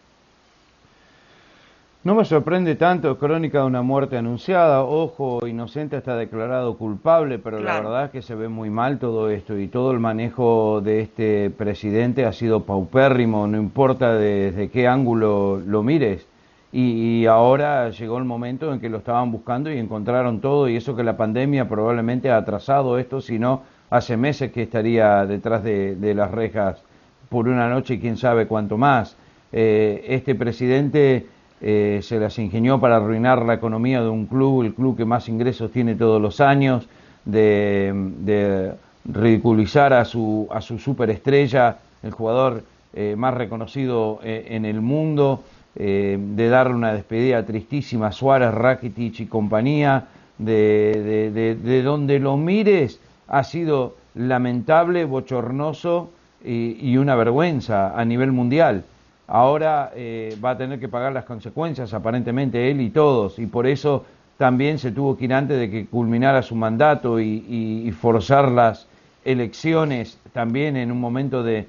No 2.05 2.15
me 2.15 2.27
sorprende 2.27 2.77
tanto, 2.77 3.17
crónica 3.17 3.61
de 3.61 3.65
una 3.65 3.81
muerte 3.81 4.19
anunciada, 4.19 4.83
ojo, 4.85 5.47
inocente 5.47 5.97
está 5.97 6.17
declarado 6.17 6.77
culpable, 6.77 7.39
pero 7.39 7.61
la 7.61 7.81
verdad 7.81 8.05
es 8.05 8.11
que 8.11 8.21
se 8.21 8.35
ve 8.35 8.49
muy 8.49 8.69
mal 8.69 8.99
todo 8.99 9.31
esto 9.31 9.59
y 9.59 9.69
todo 9.69 9.91
el 9.91 10.01
manejo 10.01 10.83
de 10.83 11.01
este 11.01 11.49
presidente 11.49 12.27
ha 12.27 12.33
sido 12.35 12.65
paupérrimo, 12.65 13.47
no 13.47 13.57
importa 13.57 14.13
desde 14.13 14.69
qué 14.69 14.87
ángulo 14.87 15.63
lo 15.67 15.83
mires. 15.83 16.27
Y, 16.73 17.25
ahora 17.25 17.89
llegó 17.89 18.19
el 18.19 18.25
momento 18.25 18.75
en 18.75 18.81
que 18.81 18.91
lo 18.91 18.99
estaban 18.99 19.33
buscando 19.33 19.73
y 19.73 19.79
encontraron 19.79 20.43
todo 20.43 20.69
y 20.69 20.77
eso 20.77 20.95
que 20.95 21.05
la 21.05 21.17
pandemia 21.17 21.71
probablemente 21.71 22.31
ha 22.31 22.37
atrasado 22.37 22.99
esto, 22.99 23.23
si 23.23 23.39
no, 23.39 23.63
hace 23.89 24.19
meses 24.19 24.53
que 24.53 24.65
estaría 24.65 25.25
detrás 25.25 25.65
de, 25.65 26.13
las 26.15 26.31
rejas 26.31 26.83
por 27.31 27.49
una 27.49 27.71
noche 27.71 27.95
y 27.95 27.99
quién 27.99 28.19
sabe 28.19 28.47
cuánto 28.47 28.77
más. 28.77 29.17
Eh, 29.53 30.05
este 30.09 30.35
presidente 30.35 31.29
eh, 31.67 32.01
se 32.03 32.21
las 32.21 32.39
ingenió 32.39 32.79
para 32.79 32.97
arruinar 32.97 33.41
la 33.43 33.55
economía 33.55 34.03
de 34.03 34.11
un 34.11 34.27
club, 34.27 34.65
el 34.65 34.75
club 34.75 34.99
que 34.99 35.07
más 35.07 35.31
ingresos 35.31 35.71
tiene 35.71 35.95
todos 35.95 36.21
los 36.21 36.43
años, 36.43 36.87
de, 37.25 38.75
ridiculizar 39.07 39.95
a 39.95 40.05
su, 40.05 40.47
a 40.51 40.61
su 40.61 40.79
superestrella, 40.79 41.79
el 42.03 42.11
jugador 42.11 42.65
eh, 42.93 43.15
más 43.17 43.33
reconocido 43.33 44.21
eh, 44.23 44.49
en 44.51 44.67
el 44.67 44.83
mundo, 44.83 45.43
de 45.75 46.49
darle 46.51 46.75
una 46.75 46.93
despedida 46.93 47.45
tristísima 47.45 48.09
a 48.09 48.13
Suárez, 48.13 48.53
Rakitic 48.55 49.21
y 49.21 49.27
compañía, 49.27 50.05
de, 50.39 51.33
de, 51.33 51.83
donde 51.83 52.21
lo 52.21 52.37
mires 52.37 53.01
ha 53.27 53.43
sido 53.43 53.97
lamentable, 54.15 55.05
bochornoso 55.05 56.11
y 56.45 56.97
una 56.97 57.17
vergüenza 57.17 57.99
a 57.99 58.05
nivel 58.05 58.31
mundial 58.31 58.85
ahora 59.27 59.93
eh, 59.95 60.37
va 60.45 60.51
a 60.51 60.59
tener 60.59 60.79
que 60.79 60.89
pagar 60.89 61.13
las 61.13 61.25
consecuencias, 61.25 61.95
aparentemente 61.95 62.71
él 62.71 62.81
y 62.81 62.91
todos, 62.91 63.39
y 63.39 63.47
por 63.47 63.67
eso 63.67 64.05
también 64.37 64.79
se 64.79 64.91
tuvo 64.91 65.17
que 65.17 65.27
ir 65.27 65.35
antes 65.35 65.59
de 65.59 65.71
que 65.71 65.87
culminara 65.87 66.43
su 66.43 66.57
mandato 66.57 67.21
y, 67.21 67.93
forzar 68.01 68.51
las 68.51 68.89
elecciones 69.25 70.19
también 70.33 70.77
en 70.77 70.91
un 70.91 71.01
momento 71.01 71.43
de, 71.43 71.67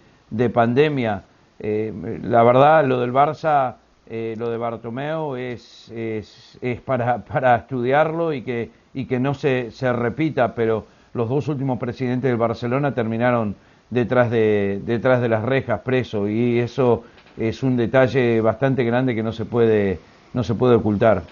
pandemia. 0.53 1.23
Eh, 1.59 1.93
la 2.23 2.43
verdad, 2.43 2.85
lo 2.85 2.99
del 2.99 3.13
Barça, 3.13 3.75
eh, 4.07 4.35
lo 4.37 4.49
de 4.49 4.57
Bartomeu 4.57 5.35
es, 5.35 5.89
es, 5.91 6.57
es 6.61 6.81
para, 6.81 7.17
para, 7.25 7.55
estudiarlo 7.55 8.33
y 8.33 8.41
que, 8.41 8.71
y 8.93 9.05
que 9.05 9.19
no 9.19 9.33
se, 9.33 9.71
se 9.71 9.93
repita, 9.93 10.55
pero 10.55 10.85
los 11.13 11.29
dos 11.29 11.47
últimos 11.47 11.79
presidentes 11.79 12.29
del 12.29 12.37
Barcelona 12.37 12.93
terminaron 12.93 13.55
detrás 13.89 14.29
de, 14.29 14.81
detrás 14.85 15.21
de 15.21 15.29
las 15.29 15.43
rejas 15.43 15.81
presos 15.81 16.29
y 16.29 16.59
eso 16.59 17.03
es 17.37 17.63
un 17.63 17.77
detalle 17.77 18.41
bastante 18.41 18.83
grande 18.83 19.15
que 19.15 19.23
no 19.23 19.33
se 19.33 19.45
puede, 19.45 19.99
no 20.33 20.43
se 20.43 20.55
puede 20.55 20.75
ocultar. 20.75 21.23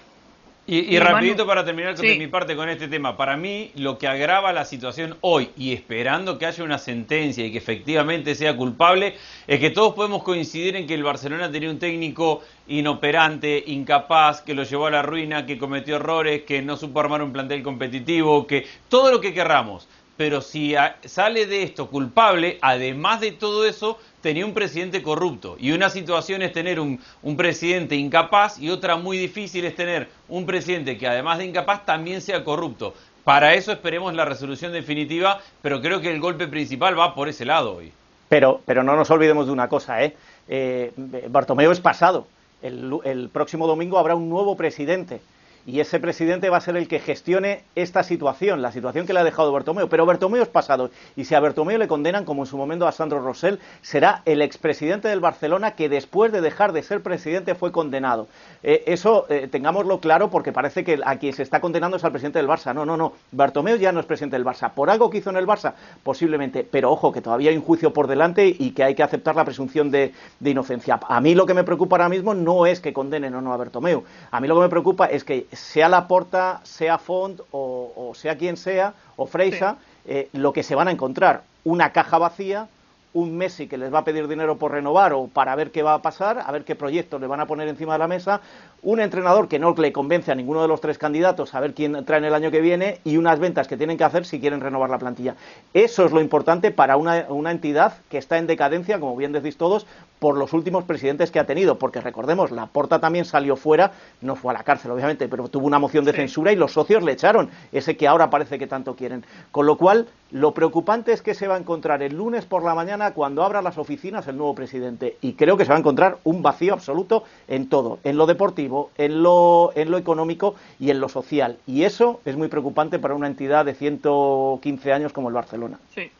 Y, 0.66 0.98
rapidito 0.98 1.46
para 1.46 1.62
terminar 1.62 1.94
con 1.94 2.06
mi 2.06 2.26
parte 2.26 2.56
con 2.56 2.70
este 2.70 2.88
tema, 2.88 3.18
para 3.18 3.36
mí 3.36 3.70
lo 3.74 3.98
que 3.98 4.08
agrava 4.08 4.50
la 4.50 4.64
situación 4.64 5.14
hoy 5.20 5.50
y 5.58 5.74
esperando 5.74 6.38
que 6.38 6.46
haya 6.46 6.64
una 6.64 6.78
sentencia 6.78 7.44
y 7.44 7.52
que 7.52 7.58
efectivamente 7.58 8.34
sea 8.34 8.56
culpable, 8.56 9.14
es 9.46 9.60
que 9.60 9.68
todos 9.68 9.92
podemos 9.92 10.22
coincidir 10.22 10.74
en 10.76 10.86
que 10.86 10.94
el 10.94 11.02
Barcelona 11.02 11.52
tenía 11.52 11.68
un 11.68 11.78
técnico 11.78 12.40
inoperante, 12.66 13.62
incapaz, 13.66 14.40
que 14.40 14.54
lo 14.54 14.62
llevó 14.62 14.86
a 14.86 14.90
la 14.90 15.02
ruina, 15.02 15.44
que 15.44 15.58
cometió 15.58 15.96
errores, 15.96 16.44
que 16.44 16.62
no 16.62 16.78
supo 16.78 17.00
armar 17.00 17.22
un 17.22 17.34
plantel 17.34 17.62
competitivo, 17.62 18.46
que 18.46 18.66
todo 18.88 19.10
lo 19.10 19.20
que 19.20 19.34
querramos. 19.34 19.86
Pero 20.16 20.40
si 20.40 20.74
sale 21.04 21.44
de 21.44 21.64
esto 21.64 21.90
culpable, 21.90 22.58
además 22.62 23.20
de 23.20 23.32
todo 23.32 23.66
eso, 23.66 23.98
tenía 24.24 24.46
un 24.46 24.54
presidente 24.54 25.02
corrupto. 25.02 25.58
Y 25.60 25.72
una 25.72 25.90
situación 25.90 26.40
es 26.40 26.50
tener 26.50 26.80
un, 26.80 26.98
presidente 27.36 27.94
incapaz 27.94 28.58
y 28.58 28.70
otra 28.70 28.96
muy 28.96 29.18
difícil 29.18 29.66
es 29.66 29.76
tener 29.76 30.08
un 30.30 30.46
presidente 30.46 30.96
que 30.96 31.06
además 31.06 31.36
de 31.36 31.44
incapaz 31.44 31.84
también 31.84 32.22
sea 32.22 32.42
corrupto. 32.42 32.94
Para 33.22 33.52
eso 33.52 33.70
esperemos 33.70 34.14
la 34.14 34.24
resolución 34.24 34.72
definitiva, 34.72 35.40
pero 35.60 35.82
creo 35.82 36.00
que 36.00 36.10
el 36.10 36.20
golpe 36.20 36.48
principal 36.48 36.98
va 36.98 37.14
por 37.14 37.28
ese 37.28 37.44
lado 37.44 37.76
hoy. 37.76 37.92
Pero, 38.30 38.62
pero 38.64 38.82
no 38.82 38.96
nos 38.96 39.10
olvidemos 39.10 39.44
de 39.44 39.52
una 39.52 39.68
cosa, 39.68 40.02
¿eh? 40.02 40.16
eh 40.48 40.90
Bartomeu 41.28 41.70
es 41.70 41.80
pasado. 41.80 42.26
el 42.62 43.28
próximo 43.30 43.66
domingo 43.66 43.98
habrá 43.98 44.14
un 44.14 44.30
nuevo 44.30 44.56
presidente 44.56 45.20
y 45.66 45.80
ese 45.80 45.98
presidente 45.98 46.50
va 46.50 46.58
a 46.58 46.60
ser 46.60 46.76
el 46.76 46.88
que 46.88 47.00
gestione 47.00 47.62
esta 47.74 48.02
situación, 48.02 48.62
la 48.62 48.72
situación 48.72 49.06
que 49.06 49.12
le 49.12 49.20
ha 49.20 49.24
dejado 49.24 49.52
Bertomeo. 49.52 49.88
Pero 49.88 50.06
Bertomeo 50.06 50.42
es 50.42 50.48
pasado 50.48 50.90
y 51.16 51.24
si 51.24 51.34
a 51.34 51.40
Bertomeo 51.40 51.78
le 51.78 51.88
condenan, 51.88 52.24
como 52.24 52.42
en 52.42 52.46
su 52.46 52.56
momento 52.56 52.86
a 52.86 52.92
Sandro 52.92 53.20
Rosell, 53.20 53.58
será 53.82 54.22
el 54.24 54.42
expresidente 54.42 55.08
del 55.08 55.20
Barcelona 55.20 55.72
que 55.72 55.88
después 55.88 56.32
de 56.32 56.40
dejar 56.40 56.72
de 56.72 56.82
ser 56.82 57.02
presidente 57.02 57.54
fue 57.54 57.72
condenado. 57.72 58.28
Eh, 58.62 58.84
eso 58.86 59.26
eh, 59.28 59.48
tengámoslo 59.50 60.00
claro 60.00 60.30
porque 60.30 60.52
parece 60.52 60.84
que 60.84 61.00
a 61.04 61.16
quien 61.18 61.32
se 61.32 61.42
está 61.42 61.60
condenando 61.60 61.96
es 61.96 62.04
al 62.04 62.12
presidente 62.12 62.38
del 62.38 62.48
Barça. 62.48 62.74
No, 62.74 62.84
no, 62.84 62.96
no. 62.96 63.12
Bertomeo 63.32 63.76
ya 63.76 63.92
no 63.92 64.00
es 64.00 64.06
presidente 64.06 64.36
del 64.36 64.44
Barça. 64.44 64.72
Por 64.72 64.90
algo 64.90 65.10
que 65.10 65.18
hizo 65.18 65.30
en 65.30 65.36
el 65.36 65.46
Barça, 65.46 65.74
posiblemente. 66.02 66.66
Pero 66.70 66.90
ojo, 66.90 67.12
que 67.12 67.20
todavía 67.20 67.50
hay 67.50 67.56
un 67.56 67.62
juicio 67.62 67.92
por 67.92 68.06
delante 68.06 68.54
y 68.58 68.70
que 68.72 68.84
hay 68.84 68.94
que 68.94 69.02
aceptar 69.02 69.34
la 69.36 69.44
presunción 69.44 69.90
de, 69.90 70.12
inocencia. 70.44 71.00
A 71.08 71.20
mí 71.20 71.34
lo 71.34 71.46
que 71.46 71.54
me 71.54 71.64
preocupa 71.64 71.96
ahora 71.96 72.08
mismo 72.08 72.34
no 72.34 72.66
es 72.66 72.80
que 72.80 72.92
condenen 72.92 73.34
o 73.34 73.40
no 73.40 73.52
a 73.52 73.56
Bertomeu. 73.56 74.04
A 74.30 74.40
mí 74.40 74.48
lo 74.48 74.54
que 74.56 74.60
me 74.60 74.68
preocupa 74.68 75.06
es 75.06 75.24
que 75.24 75.46
sea 75.54 75.88
Laporta, 75.88 76.60
sea 76.64 76.98
Font 76.98 77.40
o, 77.50 78.12
sea 78.14 78.36
quien 78.36 78.56
sea, 78.56 78.94
o 79.16 79.26
Freisa, 79.26 79.76
eh, 80.06 80.28
lo 80.32 80.52
que 80.52 80.62
se 80.62 80.74
van 80.74 80.88
a 80.88 80.92
encontrar, 80.92 81.42
una 81.64 81.92
caja 81.92 82.18
vacía, 82.18 82.68
un 83.14 83.36
Messi 83.36 83.68
que 83.68 83.78
les 83.78 83.94
va 83.94 84.00
a 84.00 84.04
pedir 84.04 84.26
dinero 84.26 84.58
por 84.58 84.72
renovar 84.72 85.12
o 85.12 85.28
para 85.28 85.54
ver 85.54 85.70
qué 85.70 85.82
va 85.82 85.94
a 85.94 86.02
pasar, 86.02 86.42
a 86.44 86.50
ver 86.50 86.64
qué 86.64 86.74
proyectos 86.74 87.20
le 87.20 87.28
van 87.28 87.40
a 87.40 87.46
poner 87.46 87.68
encima 87.68 87.92
de 87.92 88.00
la 88.00 88.08
mesa, 88.08 88.40
un 88.82 89.00
entrenador 89.00 89.48
que 89.48 89.60
no 89.60 89.72
le 89.72 89.92
convence 89.92 90.32
a 90.32 90.34
ninguno 90.34 90.60
de 90.60 90.68
los 90.68 90.80
tres 90.80 90.98
candidatos 90.98 91.54
a 91.54 91.60
ver 91.60 91.74
quién 91.74 92.04
traen 92.04 92.24
el 92.24 92.34
año 92.34 92.50
que 92.50 92.60
viene 92.60 92.98
y 93.04 93.16
unas 93.16 93.38
ventas 93.38 93.68
que 93.68 93.76
tienen 93.76 93.96
que 93.96 94.04
hacer 94.04 94.26
si 94.26 94.40
quieren 94.40 94.60
renovar 94.60 94.90
la 94.90 94.98
plantilla. 94.98 95.36
Eso 95.72 96.04
es 96.04 96.12
lo 96.12 96.20
importante 96.20 96.72
para 96.72 96.96
una, 96.96 97.26
una 97.28 97.52
entidad 97.52 97.94
que 98.10 98.18
está 98.18 98.36
en 98.36 98.48
decadencia, 98.48 98.98
como 98.98 99.16
bien 99.16 99.32
decís 99.32 99.56
todos, 99.56 99.86
por 100.24 100.38
los 100.38 100.54
últimos 100.54 100.84
presidentes 100.84 101.30
que 101.30 101.38
ha 101.38 101.44
tenido, 101.44 101.78
porque 101.78 102.00
recordemos, 102.00 102.50
la 102.50 102.64
Porta 102.64 102.98
también 102.98 103.26
salió 103.26 103.56
fuera, 103.56 103.92
no 104.22 104.36
fue 104.36 104.54
a 104.54 104.56
la 104.56 104.62
cárcel 104.62 104.90
obviamente, 104.90 105.28
pero 105.28 105.48
tuvo 105.48 105.66
una 105.66 105.78
moción 105.78 106.06
de 106.06 106.14
censura 106.14 106.50
y 106.50 106.56
los 106.56 106.72
socios 106.72 107.02
le 107.02 107.12
echaron, 107.12 107.50
ese 107.72 107.94
que 107.98 108.08
ahora 108.08 108.30
parece 108.30 108.58
que 108.58 108.66
tanto 108.66 108.96
quieren. 108.96 109.22
Con 109.50 109.66
lo 109.66 109.76
cual, 109.76 110.08
lo 110.30 110.54
preocupante 110.54 111.12
es 111.12 111.20
que 111.20 111.34
se 111.34 111.46
va 111.46 111.56
a 111.56 111.58
encontrar 111.58 112.02
el 112.02 112.16
lunes 112.16 112.46
por 112.46 112.64
la 112.64 112.74
mañana 112.74 113.12
cuando 113.12 113.44
abra 113.44 113.60
las 113.60 113.76
oficinas 113.76 114.26
el 114.26 114.38
nuevo 114.38 114.54
presidente 114.54 115.18
y 115.20 115.34
creo 115.34 115.58
que 115.58 115.66
se 115.66 115.72
va 115.72 115.76
a 115.76 115.80
encontrar 115.80 116.16
un 116.24 116.40
vacío 116.40 116.72
absoluto 116.72 117.24
en 117.46 117.68
todo, 117.68 117.98
en 118.02 118.16
lo 118.16 118.24
deportivo, 118.24 118.92
en 118.96 119.22
lo, 119.22 119.72
en 119.74 119.90
lo 119.90 119.98
económico 119.98 120.54
y 120.80 120.88
en 120.88 121.00
lo 121.00 121.10
social. 121.10 121.58
Y 121.66 121.82
eso 121.82 122.22
es 122.24 122.34
muy 122.34 122.48
preocupante 122.48 122.98
para 122.98 123.14
una 123.14 123.26
entidad 123.26 123.66
de 123.66 123.74
115 123.74 124.90
años 124.90 125.12
como 125.12 125.28
el 125.28 125.34
Barcelona. 125.34 125.78
Sí 125.94 126.10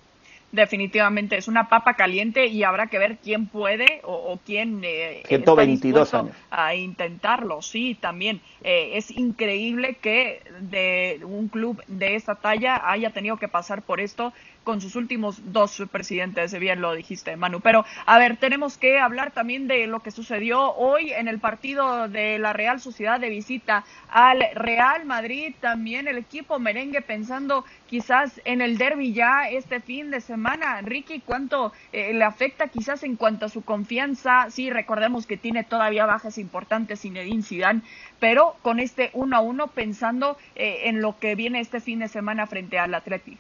definitivamente 0.55 1.37
es 1.37 1.49
una 1.49 1.69
papa 1.69 1.95
caliente 1.95 2.47
y 2.47 2.63
habrá 2.63 2.87
que 2.87 2.99
ver 2.99 3.19
quién 3.19 3.47
puede 3.47 4.01
o, 4.05 4.39
quién 4.45 4.81
eh, 4.85 5.23
122 5.27 6.15
años. 6.15 6.37
a 6.51 6.75
intentarlo. 6.75 7.63
Sí, 7.63 7.97
también 8.01 8.41
eh, 8.63 8.93
es 8.95 9.11
increíble 9.11 9.97
que 10.01 10.43
de 10.61 11.21
un 11.25 11.49
club 11.49 11.83
de 11.87 12.15
esta 12.15 12.37
talla 12.37 12.81
haya 12.85 13.11
tenido 13.11 13.37
que 13.37 13.49
pasar 13.49 13.83
por 13.83 14.01
esto 14.01 14.33
con 14.65 14.81
sus 14.81 14.97
últimos 14.97 15.53
dos 15.53 15.83
presidentes, 15.93 16.59
bien 16.59 16.81
lo 16.81 16.95
dijiste, 16.95 17.37
Manu. 17.37 17.61
Pero, 17.61 17.85
a 18.07 18.19
ver, 18.19 18.37
tenemos 18.37 18.79
que 18.79 18.99
hablar 18.99 19.31
también 19.31 19.69
de 19.69 19.87
lo 19.87 20.01
que 20.01 20.11
sucedió 20.11 20.75
hoy 20.75 21.13
en 21.13 21.29
el 21.29 21.39
partido 21.39 22.09
de 22.09 22.39
la 22.39 22.53
Real 22.53 22.81
Sociedad 22.81 23.21
de 23.21 23.29
visita 23.29 23.85
al 24.11 24.45
Real 24.55 25.05
Madrid, 25.05 25.55
también 25.61 26.09
el 26.09 26.19
equipo 26.19 26.59
merengue 26.59 27.03
pensando 27.03 27.65
quizás 27.87 28.41
en 28.45 28.61
el 28.61 28.79
derby 28.79 29.13
ya 29.13 29.49
este 29.49 29.81
fin 29.81 30.11
de 30.11 30.21
semana. 30.21 30.81
Ricky, 30.83 31.21
¿cuánto 31.21 31.73
eh, 31.93 32.13
le 32.15 32.25
afecta 32.25 32.69
quizás 32.69 33.03
en 33.05 33.17
cuanto 33.17 33.47
a 33.47 33.49
su 33.49 33.63
confianza? 33.63 34.51
Sí, 34.51 34.71
recordemos 34.71 35.27
que 35.27 35.37
tiene 35.37 35.65
todavía 35.65 36.07
bajas 36.07 36.39
importantes 36.39 37.03
Zinedine 37.03 37.43
Zidane, 37.43 37.83
pero 38.19 38.57
con 38.63 38.81
este 38.81 39.11
1 39.13 39.37
a 39.37 39.41
1 39.41 39.67
pensando 39.69 40.39
eh, 40.55 40.83
en 40.85 41.01
lo 41.01 41.19
que 41.19 41.35
viene 41.35 41.61
este 41.61 41.81
fin 41.81 41.99
de 41.99 42.09
semana 42.09 42.47
frente 42.47 42.79
al 42.79 42.95
Atleti. 42.95 43.39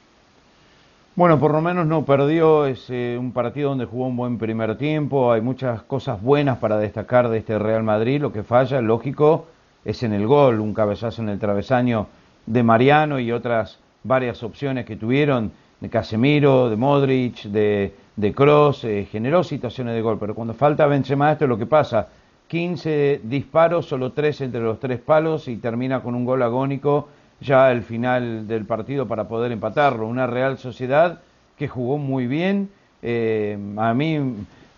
Bueno, 1.16 1.38
por 1.38 1.52
lo 1.52 1.61
menos 1.61 1.87
no 1.87 2.04
perdió, 2.04 2.66
es 2.66 2.90
un 2.90 3.30
partido 3.33 3.68
donde 3.68 3.85
jugó 3.85 4.09
un 4.09 4.16
buen 4.16 4.37
primer 4.37 4.76
tiempo, 4.76 5.30
hay 5.30 5.40
muchas 5.40 5.83
cosas 5.83 6.21
buenas 6.21 6.59
para 6.59 6.76
destacar 6.76 7.28
de 7.28 7.38
este 7.38 7.56
Real 7.56 7.85
Madrid, 7.85 8.21
lo 8.21 8.33
que 8.33 8.42
falla, 8.42 8.80
lógico, 8.80 9.47
es 9.85 10.02
en 10.02 10.12
el 10.12 10.26
gol, 10.26 10.59
un 10.59 10.75
cabezazo 10.75 11.23
en 11.23 11.28
el 11.28 11.38
travesaño 11.38 12.09
de 12.47 12.64
Mariano 12.64 13.21
y 13.21 13.30
otras 13.30 13.78
varias 14.02 14.42
opciones 14.42 14.87
que 14.87 14.97
tuvieron 14.97 15.52
de 15.78 15.88
Casemiro, 15.88 16.68
de 16.68 16.75
Modric, 16.75 17.44
de, 17.44 17.94
de 18.16 18.35
Cross, 18.35 18.83
eh, 18.83 19.06
generó 19.09 19.44
situaciones 19.44 19.94
de 19.94 20.02
gol, 20.02 20.18
pero 20.18 20.35
cuando 20.35 20.52
falta 20.52 20.85
Benzema 20.88 21.30
esto 21.30 21.44
es 21.44 21.49
lo 21.49 21.59
que 21.59 21.66
pasa, 21.66 22.09
15 22.49 23.21
disparos, 23.23 23.87
solo 23.87 24.11
3 24.11 24.40
entre 24.40 24.62
los 24.62 24.80
tres 24.80 24.99
palos 24.99 25.47
y 25.47 25.59
termina 25.59 26.02
con 26.02 26.16
un 26.16 26.25
gol 26.25 26.42
agónico 26.42 27.09
ya 27.44 27.68
al 27.68 27.82
final 27.82 28.48
del 28.48 28.64
partido 28.64 29.06
para 29.06 29.28
poder 29.28 29.52
empatarlo. 29.52 30.08
Una 30.08 30.26
Real 30.26 30.58
Sociedad 30.58 31.20
que 31.58 31.68
jugó 31.68 31.98
muy 31.98 32.26
bien. 32.26 32.70
Eh, 33.02 33.58
a 33.76 33.94
mí 33.94 34.18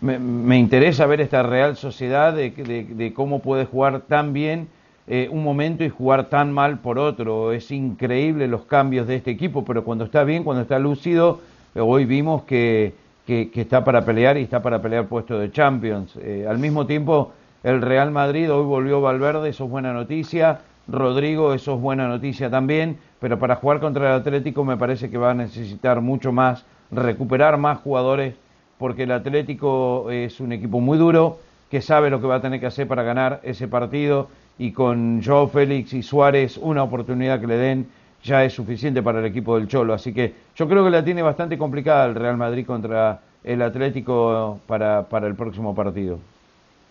me, 0.01 0.57
interesa 0.57 1.05
ver 1.05 1.21
esta 1.21 1.43
Real 1.43 1.77
Sociedad 1.77 2.33
de, 2.33 3.13
cómo 3.15 3.39
puede 3.39 3.65
jugar 3.65 4.01
tan 4.01 4.33
bien 4.33 4.67
eh, 5.07 5.29
un 5.31 5.43
momento 5.43 5.83
y 5.85 5.89
jugar 5.89 6.25
tan 6.25 6.51
mal 6.51 6.79
por 6.79 6.99
otro. 6.99 7.53
Es 7.53 7.71
increíble 7.71 8.47
los 8.47 8.65
cambios 8.65 9.07
de 9.07 9.15
este 9.15 9.31
equipo, 9.31 9.63
pero 9.63 9.83
cuando 9.83 10.03
está 10.03 10.23
bien, 10.23 10.43
cuando 10.43 10.61
está 10.61 10.77
lúcido, 10.77 11.39
eh, 11.73 11.79
hoy 11.79 12.05
vimos 12.05 12.43
que, 12.43 12.93
que, 13.25 13.49
está 13.53 13.83
para 13.83 14.03
pelear 14.03 14.37
y 14.37 14.41
está 14.41 14.61
para 14.61 14.81
pelear 14.81 15.07
puesto 15.07 15.39
de 15.39 15.51
Champions. 15.51 16.17
al 16.47 16.59
mismo 16.59 16.85
tiempo, 16.85 17.31
el 17.63 17.81
Real 17.81 18.11
Madrid 18.11 18.51
hoy 18.51 18.65
volvió 18.65 19.01
Valverde, 19.01 19.49
eso 19.49 19.65
es 19.65 19.69
buena 19.69 19.93
noticia. 19.93 20.59
Rodrigo, 20.87 21.53
eso 21.53 21.75
es 21.75 21.81
buena 21.81 22.07
noticia 22.07 22.49
también, 22.49 22.97
pero 23.19 23.37
para 23.39 23.55
jugar 23.55 23.79
contra 23.79 24.07
el 24.09 24.21
Atlético 24.21 24.63
me 24.63 24.77
parece 24.77 25.09
que 25.09 25.17
va 25.17 25.31
a 25.31 25.33
necesitar 25.33 26.01
mucho 26.01 26.31
más, 26.31 26.65
recuperar 26.91 27.57
más 27.57 27.79
jugadores, 27.79 28.35
porque 28.77 29.03
el 29.03 29.11
Atlético 29.11 30.09
es 30.11 30.39
un 30.39 30.51
equipo 30.51 30.79
muy 30.79 30.97
duro, 30.97 31.39
que 31.69 31.81
sabe 31.81 32.09
lo 32.09 32.21
que 32.21 32.27
va 32.27 32.35
a 32.35 32.41
tener 32.41 32.59
que 32.59 32.67
hacer 32.67 32.87
para 32.87 33.03
ganar 33.03 33.41
ese 33.43 33.67
partido, 33.67 34.29
y 34.57 34.71
con 34.71 35.21
Joe 35.23 35.47
Félix 35.47 35.93
y 35.93 36.01
Suárez 36.01 36.57
una 36.57 36.83
oportunidad 36.83 37.39
que 37.39 37.47
le 37.47 37.57
den 37.57 37.87
ya 38.23 38.43
es 38.43 38.53
suficiente 38.53 39.03
para 39.03 39.19
el 39.19 39.25
equipo 39.25 39.57
del 39.57 39.67
Cholo. 39.67 39.93
Así 39.93 40.13
que 40.13 40.33
yo 40.55 40.67
creo 40.67 40.83
que 40.83 40.89
la 40.89 41.03
tiene 41.03 41.21
bastante 41.21 41.57
complicada 41.57 42.05
el 42.05 42.15
Real 42.15 42.37
Madrid 42.37 42.65
contra 42.65 43.19
el 43.43 43.61
Atlético 43.61 44.59
para, 44.67 45.03
para 45.03 45.27
el 45.27 45.35
próximo 45.35 45.75
partido. 45.75 46.19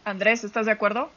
Andrés, 0.05 0.45
¿estás 0.45 0.67
de 0.67 0.73
acuerdo? 0.73 1.09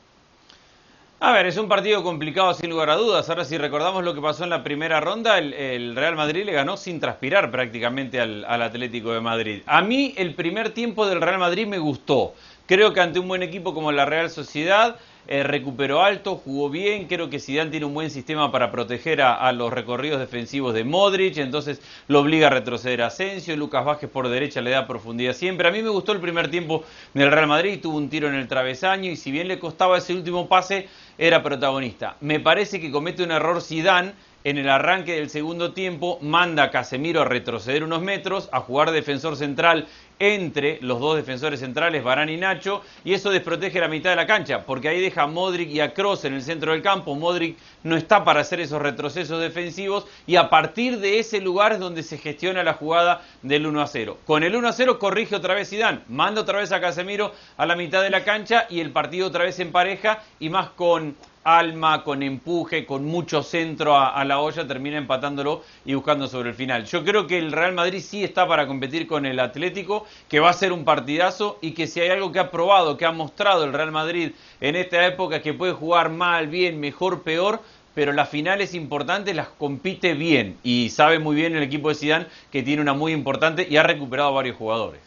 A 1.22 1.34
ver, 1.34 1.48
es 1.48 1.58
un 1.58 1.68
partido 1.68 2.02
complicado 2.02 2.54
sin 2.54 2.70
lugar 2.70 2.90
a 2.90 2.96
dudas. 2.96 3.30
Ahora 3.30 3.44
si 3.44 3.58
recordamos 3.58 4.06
lo 4.06 4.16
que 4.16 4.22
pasó 4.22 4.46
en 4.46 4.50
la 4.52 4.64
primera 4.64 5.02
ronda, 5.02 5.38
el, 5.38 5.94
Real 5.94 6.16
Madrid 6.16 6.46
le 6.46 6.54
ganó 6.54 6.78
sin 6.78 7.02
transpirar 7.02 7.52
prácticamente 7.52 8.22
al, 8.22 8.46
Atlético 8.46 9.12
de 9.12 9.20
Madrid. 9.20 9.62
A 9.66 9.82
mí 9.82 10.14
el 10.16 10.34
primer 10.34 10.70
tiempo 10.70 11.06
del 11.06 11.20
Real 11.20 11.38
Madrid 11.38 11.68
me 11.68 11.78
gustó. 11.78 12.36
Creo 12.68 12.94
que 12.94 13.02
ante 13.02 13.20
un 13.20 13.28
buen 13.28 13.44
equipo 13.44 13.74
como 13.74 13.92
la 13.92 14.06
Real 14.06 14.30
Sociedad 14.30 14.96
eh, 15.32 15.44
recuperó 15.44 16.02
alto, 16.02 16.38
jugó 16.38 16.72
bien, 16.72 17.06
creo 17.06 17.30
que 17.30 17.40
Zidane 17.40 17.70
tiene 17.70 17.86
un 17.86 17.94
buen 17.94 18.10
sistema 18.10 18.52
para 18.52 18.72
proteger 18.72 19.22
a, 19.22 19.52
los 19.52 19.72
recorridos 19.72 20.20
defensivos 20.20 20.74
de 20.74 20.84
Modric, 20.84 21.38
entonces 21.38 21.84
lo 22.08 22.22
obliga 22.22 22.48
a 22.48 22.50
retroceder 22.50 23.04
a 23.04 23.08
Asensio, 23.08 23.56
Lucas 23.56 23.86
Vázquez 23.86 24.10
por 24.10 24.28
derecha 24.28 24.60
le 24.60 24.72
da 24.72 24.88
profundidad 24.88 25.34
siempre. 25.34 25.68
A 25.68 25.72
mí 25.72 25.84
me 25.84 25.90
gustó 25.90 26.14
el 26.14 26.20
primer 26.20 26.50
tiempo 26.50 26.84
del 27.14 27.30
Real 27.30 27.46
Madrid, 27.46 27.80
tuvo 27.80 27.98
un 27.98 28.10
tiro 28.10 28.28
en 28.28 28.34
el 28.34 28.48
travesaño 28.48 29.12
y 29.12 29.16
si 29.18 29.30
bien 29.30 29.48
le 29.48 29.60
costaba 29.60 30.00
ese 30.00 30.16
último 30.16 30.50
pase, 30.50 30.88
era 31.16 31.44
protagonista. 31.44 32.18
Me 32.22 32.40
parece 32.40 32.82
que 32.82 32.90
comete 32.90 33.22
un 33.22 33.30
error 33.30 33.62
Zidane 33.62 34.14
en 34.44 34.58
el 34.58 34.70
arranque 34.70 35.14
del 35.14 35.30
segundo 35.30 35.74
tiempo 35.74 36.18
manda 36.22 36.64
a 36.64 36.72
Casemiro 36.72 37.22
a 37.22 37.26
retroceder 37.26 37.84
unos 37.84 38.02
metros, 38.02 38.50
a 38.52 38.62
jugar 38.62 38.92
defensor 38.92 39.36
central 39.36 39.88
entre 40.20 40.80
los 40.82 41.00
dos 41.00 41.16
defensores 41.16 41.62
centrales, 41.62 42.04
Barán 42.04 42.30
y 42.30 42.38
Nacho, 42.38 42.82
y 43.06 43.14
eso 43.14 43.32
desprotege 43.32 43.80
la 43.80 43.88
mitad 43.88 44.10
de 44.10 44.18
la 44.18 44.28
cancha, 44.28 44.66
porque 44.66 44.90
ahí 44.90 45.00
deja 45.00 45.24
a 45.24 45.28
Modric 45.28 45.70
y 45.70 45.80
a 45.80 45.94
Cross 45.94 46.26
en 46.26 46.34
el 46.34 46.42
centro 46.42 46.74
del 46.74 46.82
campo. 46.82 47.16
Modric 47.16 47.58
no 47.84 47.96
está 47.96 48.26
para 48.26 48.42
hacer 48.42 48.60
esos 48.60 48.82
retrocesos 48.82 49.40
defensivos, 49.40 50.06
y 50.28 50.36
a 50.36 50.50
partir 50.50 51.00
de 51.00 51.20
ese 51.20 51.40
lugar 51.40 51.72
es 51.72 51.80
donde 51.80 52.04
se 52.04 52.18
gestiona 52.18 52.64
la 52.64 52.74
jugada 52.74 53.22
del 53.42 53.66
1 53.66 53.82
a 53.82 53.88
0. 53.88 54.18
Con 54.26 54.44
el 54.44 54.56
1 54.56 54.68
a 54.68 54.74
0 54.74 55.00
corrige 55.00 55.38
otra 55.38 55.54
vez 55.54 55.70
Zidane, 55.70 56.02
manda 56.10 56.42
otra 56.42 56.60
vez 56.60 56.72
a 56.74 56.82
Casemiro 56.82 57.34
a 57.56 57.66
la 57.66 57.78
mitad 57.78 58.04
de 58.04 58.10
la 58.10 58.26
cancha 58.26 58.68
y 58.70 58.82
el 58.82 58.92
partido 58.92 59.28
otra 59.28 59.46
vez 59.46 59.58
en 59.60 59.72
pareja 59.72 60.22
y 60.40 60.50
más 60.50 60.70
con 60.72 61.16
alma, 61.44 62.04
con 62.04 62.24
empuje, 62.24 62.86
con 62.86 63.06
mucho 63.06 63.44
centro 63.44 63.98
a, 63.98 64.24
la 64.26 64.40
olla, 64.40 64.68
termina 64.68 64.98
empatándolo 64.98 65.64
y 65.86 65.94
buscando 65.94 66.28
sobre 66.28 66.50
el 66.50 66.56
final. 66.56 66.86
Yo 66.86 67.04
creo 67.04 67.28
que 67.28 67.38
el 67.38 67.52
Real 67.52 67.74
Madrid 67.74 68.02
sí 68.02 68.24
está 68.24 68.48
para 68.48 68.68
competir 68.68 69.08
con 69.08 69.26
el 69.26 69.40
Atlético, 69.40 70.06
que 70.28 70.40
va 70.40 70.50
a 70.50 70.54
ser 70.54 70.72
un 70.72 70.84
partidazo 70.84 71.58
y 71.62 71.72
que 71.72 71.88
si 71.88 72.00
hay 72.02 72.10
algo 72.10 72.32
que 72.32 72.40
ha 72.40 72.52
probado, 72.52 72.98
que 72.98 73.06
ha 73.06 73.12
mostrado 73.12 73.64
el 73.64 73.74
Real 73.74 73.92
Madrid 73.92 74.32
en 74.62 74.76
esta 74.76 75.06
época 75.06 75.42
que 75.42 75.54
puede 75.54 75.74
jugar 75.74 76.10
mal, 76.10 76.48
bien, 76.48 76.80
mejor, 76.80 77.24
peor, 77.24 77.62
pero 77.96 78.14
las 78.14 78.30
finales 78.30 78.74
importantes 78.74 79.36
las 79.36 79.48
compite 79.50 80.14
bien 80.14 80.58
y 80.64 80.90
sabe 80.90 81.20
muy 81.20 81.36
bien 81.36 81.56
el 81.56 81.64
equipo 81.64 81.90
de 81.90 81.96
Zidane 81.96 82.28
que 82.52 82.64
tiene 82.64 82.82
una 82.82 82.94
muy 82.94 83.12
importante 83.12 83.68
y 83.70 83.78
ha 83.78 83.84
recuperado 83.84 84.34
varios 84.34 84.58
jugadores. 84.58 85.02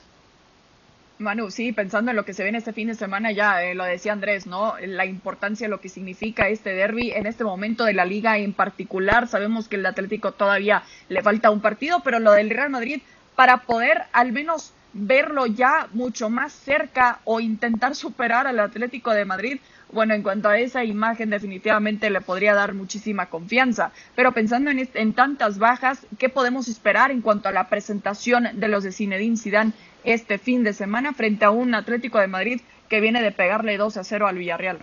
Manu, 1.23 1.51
sí, 1.51 1.73
pensando 1.73 2.11
en 2.11 2.17
lo 2.17 2.25
que 2.25 2.35
se 2.35 2.43
viene 2.43 2.59
este 2.59 2.73
fin 2.73 2.89
de 2.89 2.95
semana, 2.95 3.33
ya 3.33 3.63
eh, 3.63 3.75
lo 3.75 3.85
decía 3.85 4.13
Andrés, 4.13 4.47
¿no? 4.47 4.75
La 4.85 5.07
importancia, 5.07 5.69
lo 5.69 5.81
que 5.81 5.89
significa 5.89 6.49
este 6.49 6.71
derby 6.71 7.13
en 7.13 7.27
este 7.27 7.45
momento 7.45 7.85
de 7.85 7.95
la 7.95 8.05
liga 8.05 8.39
en 8.39 8.53
particular. 8.53 9.29
Sabemos 9.29 9.69
que 9.69 9.77
el 9.77 9.87
Atlético 9.87 10.33
todavía 10.33 10.83
le 11.09 11.23
falta 11.23 11.51
un 11.51 11.61
partido, 11.61 12.01
pero 12.05 12.19
lo 12.19 12.33
del 12.33 12.51
Real 12.51 12.71
Madrid, 12.71 13.01
para 13.37 13.59
poder 13.63 14.03
al 14.13 14.33
menos 14.33 14.75
verlo 14.93 15.47
ya 15.47 15.89
mucho 15.93 16.29
más 16.29 16.53
cerca 16.53 17.21
o 17.25 17.41
intentar 17.41 17.95
superar 17.95 18.47
al 18.47 18.59
Atlético 18.59 19.13
de 19.13 19.25
Madrid, 19.25 19.61
bueno, 19.91 20.15
en 20.15 20.23
cuanto 20.23 20.49
a 20.49 20.59
esa 20.59 20.85
imagen 20.85 21.31
definitivamente 21.31 22.09
le 22.09 22.21
podría 22.23 22.55
dar 22.55 22.75
muchísima 22.75 23.27
confianza. 23.27 23.93
Pero 24.15 24.33
pensando 24.33 24.71
en, 24.71 24.89
en 24.95 25.13
tantas 25.13 25.59
bajas, 25.59 26.07
¿qué 26.19 26.29
podemos 26.29 26.69
esperar 26.69 27.11
en 27.11 27.21
cuanto 27.21 27.49
a 27.49 27.53
la 27.53 27.69
presentación 27.69 28.49
de 28.55 28.69
los 28.69 28.85
de 28.85 28.93
Zinedine 28.93 29.37
Zidane 29.37 29.73
este 30.05 30.39
fin 30.39 30.65
de 30.65 30.73
semana 30.73 31.13
frente 31.13 31.45
a 31.45 31.51
un 31.51 31.75
Atlético 31.75 32.19
de 32.19 32.29
Madrid 32.29 32.61
que 32.89 33.01
viene 33.01 33.23
de 33.23 33.33
pegarle 33.33 33.77
2 33.77 33.97
a 33.97 34.05
0 34.05 34.27
al 34.27 34.39
Villarreal. 34.39 34.79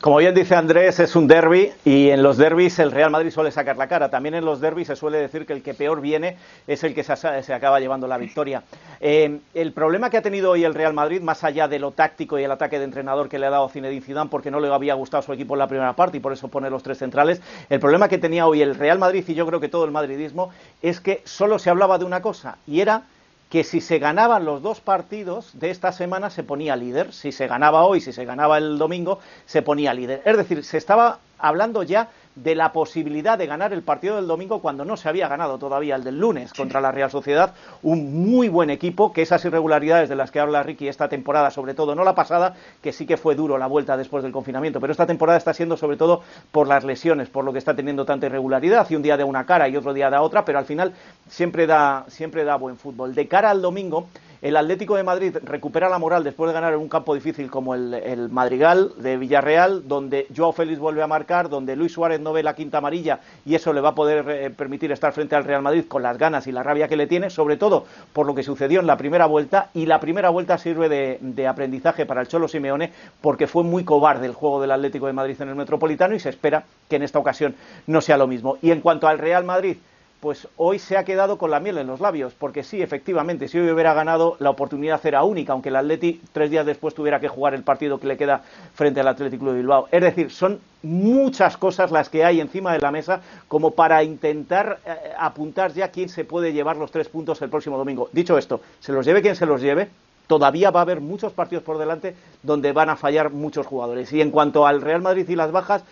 Como 0.00 0.18
bien 0.18 0.34
dice 0.34 0.54
Andrés, 0.54 1.00
es 1.00 1.16
un 1.16 1.26
derby 1.26 1.70
y 1.84 2.10
en 2.10 2.22
los 2.22 2.36
derbis 2.36 2.78
el 2.78 2.92
Real 2.92 3.10
Madrid 3.10 3.30
suele 3.30 3.50
sacar 3.50 3.76
la 3.76 3.88
cara. 3.88 4.10
También 4.10 4.34
en 4.34 4.44
los 4.44 4.60
derbis 4.60 4.86
se 4.86 4.96
suele 4.96 5.18
decir 5.18 5.44
que 5.44 5.52
el 5.52 5.62
que 5.62 5.74
peor 5.74 6.00
viene 6.00 6.36
es 6.66 6.84
el 6.84 6.94
que 6.94 7.02
se, 7.02 7.54
acaba 7.54 7.80
llevando 7.80 8.06
la 8.06 8.16
victoria. 8.16 8.62
Eh, 9.00 9.40
el 9.54 9.72
problema 9.72 10.08
que 10.08 10.16
ha 10.16 10.22
tenido 10.22 10.52
hoy 10.52 10.64
el 10.64 10.74
Real 10.74 10.94
Madrid, 10.94 11.20
más 11.20 11.42
allá 11.42 11.66
de 11.68 11.78
lo 11.78 11.90
táctico 11.90 12.38
y 12.38 12.44
el 12.44 12.50
ataque 12.50 12.78
de 12.78 12.84
entrenador 12.84 13.28
que 13.28 13.38
le 13.38 13.46
ha 13.46 13.50
dado 13.50 13.68
Zinedine 13.68 14.00
Zidane 14.00 14.30
porque 14.30 14.50
no 14.50 14.60
le 14.60 14.72
había 14.72 14.94
gustado 14.94 15.22
su 15.22 15.32
equipo 15.32 15.54
en 15.54 15.60
la 15.60 15.68
primera 15.68 15.94
parte 15.94 16.18
y 16.18 16.20
por 16.20 16.32
eso 16.32 16.48
pone 16.48 16.70
los 16.70 16.82
tres 16.82 16.98
centrales, 16.98 17.40
el 17.68 17.80
problema 17.80 18.08
que 18.08 18.18
tenía 18.18 18.46
hoy 18.46 18.62
el 18.62 18.76
Real 18.76 18.98
Madrid 18.98 19.24
y 19.26 19.34
yo 19.34 19.46
creo 19.46 19.60
que 19.60 19.68
todo 19.68 19.84
el 19.84 19.90
madridismo 19.90 20.50
es 20.82 21.00
que 21.00 21.22
solo 21.24 21.58
se 21.58 21.70
hablaba 21.70 21.98
de 21.98 22.04
una 22.04 22.22
cosa 22.22 22.58
y 22.66 22.80
era 22.80 23.02
que 23.48 23.64
si 23.64 23.80
se 23.80 23.98
ganaban 23.98 24.44
los 24.44 24.62
dos 24.62 24.80
partidos 24.80 25.58
de 25.58 25.70
esta 25.70 25.92
semana 25.92 26.30
se 26.30 26.42
ponía 26.42 26.76
líder, 26.76 27.12
si 27.12 27.32
se 27.32 27.46
ganaba 27.46 27.84
hoy, 27.84 28.00
si 28.00 28.12
se 28.12 28.24
ganaba 28.24 28.58
el 28.58 28.78
domingo, 28.78 29.20
se 29.46 29.62
ponía 29.62 29.94
líder. 29.94 30.22
Es 30.24 30.36
decir, 30.36 30.64
se 30.64 30.76
estaba 30.76 31.20
hablando 31.38 31.82
ya 31.82 32.10
de 32.42 32.54
la 32.54 32.72
posibilidad 32.72 33.38
de 33.38 33.46
ganar 33.46 33.72
el 33.72 33.82
partido 33.82 34.16
del 34.16 34.26
domingo 34.26 34.60
cuando 34.60 34.84
no 34.84 34.96
se 34.96 35.08
había 35.08 35.28
ganado 35.28 35.58
todavía 35.58 35.96
el 35.96 36.04
del 36.04 36.18
lunes 36.18 36.52
contra 36.52 36.80
la 36.80 36.92
Real 36.92 37.10
Sociedad. 37.10 37.54
Un 37.82 38.30
muy 38.30 38.48
buen 38.48 38.70
equipo, 38.70 39.12
que 39.12 39.22
esas 39.22 39.44
irregularidades 39.44 40.08
de 40.08 40.16
las 40.16 40.30
que 40.30 40.40
habla 40.40 40.62
Ricky 40.62 40.88
esta 40.88 41.08
temporada, 41.08 41.50
sobre 41.50 41.74
todo, 41.74 41.94
no 41.94 42.04
la 42.04 42.14
pasada, 42.14 42.54
que 42.82 42.92
sí 42.92 43.06
que 43.06 43.16
fue 43.16 43.34
duro 43.34 43.58
la 43.58 43.66
vuelta 43.66 43.96
después 43.96 44.22
del 44.22 44.32
confinamiento, 44.32 44.80
pero 44.80 44.90
esta 44.90 45.06
temporada 45.06 45.38
está 45.38 45.54
siendo 45.54 45.76
sobre 45.76 45.96
todo 45.96 46.22
por 46.52 46.68
las 46.68 46.84
lesiones, 46.84 47.28
por 47.28 47.44
lo 47.44 47.52
que 47.52 47.58
está 47.58 47.74
teniendo 47.74 48.04
tanta 48.04 48.26
irregularidad, 48.26 48.88
y 48.90 48.96
un 48.96 49.02
día 49.02 49.16
de 49.16 49.24
una 49.24 49.44
cara 49.44 49.68
y 49.68 49.76
otro 49.76 49.92
día 49.92 50.10
de 50.10 50.18
otra, 50.18 50.44
pero 50.44 50.58
al 50.58 50.64
final 50.64 50.92
siempre 51.28 51.66
da, 51.66 52.04
siempre 52.08 52.44
da 52.44 52.56
buen 52.56 52.76
fútbol. 52.76 53.14
De 53.14 53.28
cara 53.28 53.50
al 53.50 53.62
domingo, 53.62 54.08
el 54.40 54.56
Atlético 54.56 54.94
de 54.94 55.02
Madrid 55.02 55.36
recupera 55.42 55.88
la 55.88 55.98
moral 55.98 56.22
después 56.22 56.48
de 56.48 56.54
ganar 56.54 56.72
en 56.72 56.78
un 56.78 56.88
campo 56.88 57.14
difícil 57.14 57.50
como 57.50 57.74
el, 57.74 58.28
Madrigal 58.30 58.92
de 58.98 59.16
Villarreal, 59.16 59.88
donde 59.88 60.26
Joao 60.34 60.52
Félix 60.52 60.78
vuelve 60.78 61.02
a 61.02 61.06
marcar, 61.06 61.48
donde 61.48 61.74
Luis 61.74 61.92
Suárez 61.92 62.20
no 62.20 62.32
ve 62.32 62.42
la 62.42 62.54
quinta 62.54 62.78
amarilla 62.78 63.20
y 63.44 63.54
eso 63.54 63.72
le 63.72 63.80
va 63.80 63.90
a 63.90 63.94
poder 63.94 64.28
eh, 64.28 64.50
permitir 64.50 64.92
estar 64.92 65.12
frente 65.12 65.34
al 65.34 65.44
Real 65.44 65.62
Madrid 65.62 65.84
con 65.88 66.02
las 66.02 66.18
ganas 66.18 66.46
y 66.46 66.52
la 66.52 66.62
rabia 66.62 66.86
que 66.86 66.96
le 66.96 67.06
tiene, 67.06 67.30
sobre 67.30 67.56
todo 67.56 67.86
por 68.12 68.26
lo 68.26 68.34
que 68.34 68.42
sucedió 68.42 68.80
en 68.80 68.86
la 68.86 68.96
primera 68.96 69.26
vuelta. 69.26 69.70
Y 69.74 69.86
la 69.86 69.98
primera 69.98 70.30
vuelta 70.30 70.56
sirve 70.58 70.88
de, 70.88 71.18
de 71.20 71.46
aprendizaje 71.46 72.06
para 72.06 72.20
el 72.20 72.28
Cholo 72.28 72.46
Simeone 72.46 72.92
porque 73.20 73.46
fue 73.46 73.64
muy 73.64 73.84
cobarde 73.84 74.26
el 74.26 74.34
juego 74.34 74.60
del 74.60 74.70
Atlético 74.70 75.06
de 75.06 75.14
Madrid 75.14 75.40
en 75.40 75.48
el 75.48 75.56
Metropolitano 75.56 76.14
y 76.14 76.20
se 76.20 76.28
espera 76.28 76.64
que 76.88 76.96
en 76.96 77.02
esta 77.02 77.18
ocasión 77.18 77.56
no 77.86 78.00
sea 78.00 78.16
lo 78.16 78.26
mismo. 78.26 78.56
Y 78.62 78.70
en 78.70 78.80
cuanto 78.80 79.08
al 79.08 79.18
Real 79.18 79.44
Madrid, 79.44 79.78
pues 80.20 80.48
hoy 80.56 80.78
se 80.78 80.96
ha 80.96 81.04
quedado 81.04 81.38
con 81.38 81.50
la 81.50 81.60
miel 81.60 81.78
en 81.78 81.86
los 81.86 82.00
labios, 82.00 82.34
porque 82.34 82.64
sí, 82.64 82.82
efectivamente, 82.82 83.46
si 83.46 83.58
hoy 83.58 83.70
hubiera 83.70 83.94
ganado, 83.94 84.36
la 84.40 84.50
oportunidad 84.50 85.04
era 85.06 85.22
única, 85.22 85.52
aunque 85.52 85.68
el 85.68 85.76
Atleti 85.76 86.20
tres 86.32 86.50
días 86.50 86.66
después 86.66 86.94
tuviera 86.94 87.20
que 87.20 87.28
jugar 87.28 87.54
el 87.54 87.62
partido 87.62 87.98
que 87.98 88.08
le 88.08 88.16
queda 88.16 88.42
frente 88.74 89.00
al 89.00 89.08
Atlético 89.08 89.52
de 89.52 89.58
Bilbao. 89.58 89.88
Es 89.92 90.02
decir, 90.02 90.30
son 90.30 90.58
muchas 90.82 91.56
cosas 91.56 91.90
las 91.92 92.08
que 92.08 92.24
hay 92.24 92.40
encima 92.40 92.72
de 92.72 92.80
la 92.80 92.90
mesa 92.90 93.20
como 93.46 93.72
para 93.72 94.02
intentar 94.02 94.80
eh, 94.84 95.12
apuntar 95.18 95.72
ya 95.72 95.88
quién 95.90 96.08
se 96.08 96.24
puede 96.24 96.52
llevar 96.52 96.76
los 96.76 96.90
tres 96.90 97.08
puntos 97.08 97.40
el 97.42 97.50
próximo 97.50 97.78
domingo. 97.78 98.08
Dicho 98.12 98.36
esto, 98.38 98.60
se 98.80 98.92
los 98.92 99.06
lleve 99.06 99.22
quien 99.22 99.36
se 99.36 99.46
los 99.46 99.60
lleve, 99.60 99.88
todavía 100.26 100.70
va 100.70 100.80
a 100.80 100.82
haber 100.82 101.00
muchos 101.00 101.32
partidos 101.32 101.64
por 101.64 101.78
delante 101.78 102.14
donde 102.42 102.72
van 102.72 102.90
a 102.90 102.96
fallar 102.96 103.30
muchos 103.30 103.66
jugadores. 103.66 104.12
Y 104.12 104.20
en 104.20 104.30
cuanto 104.30 104.66
al 104.66 104.80
Real 104.80 105.00
Madrid 105.00 105.28
y 105.28 105.36
las 105.36 105.52
bajas, 105.52 105.84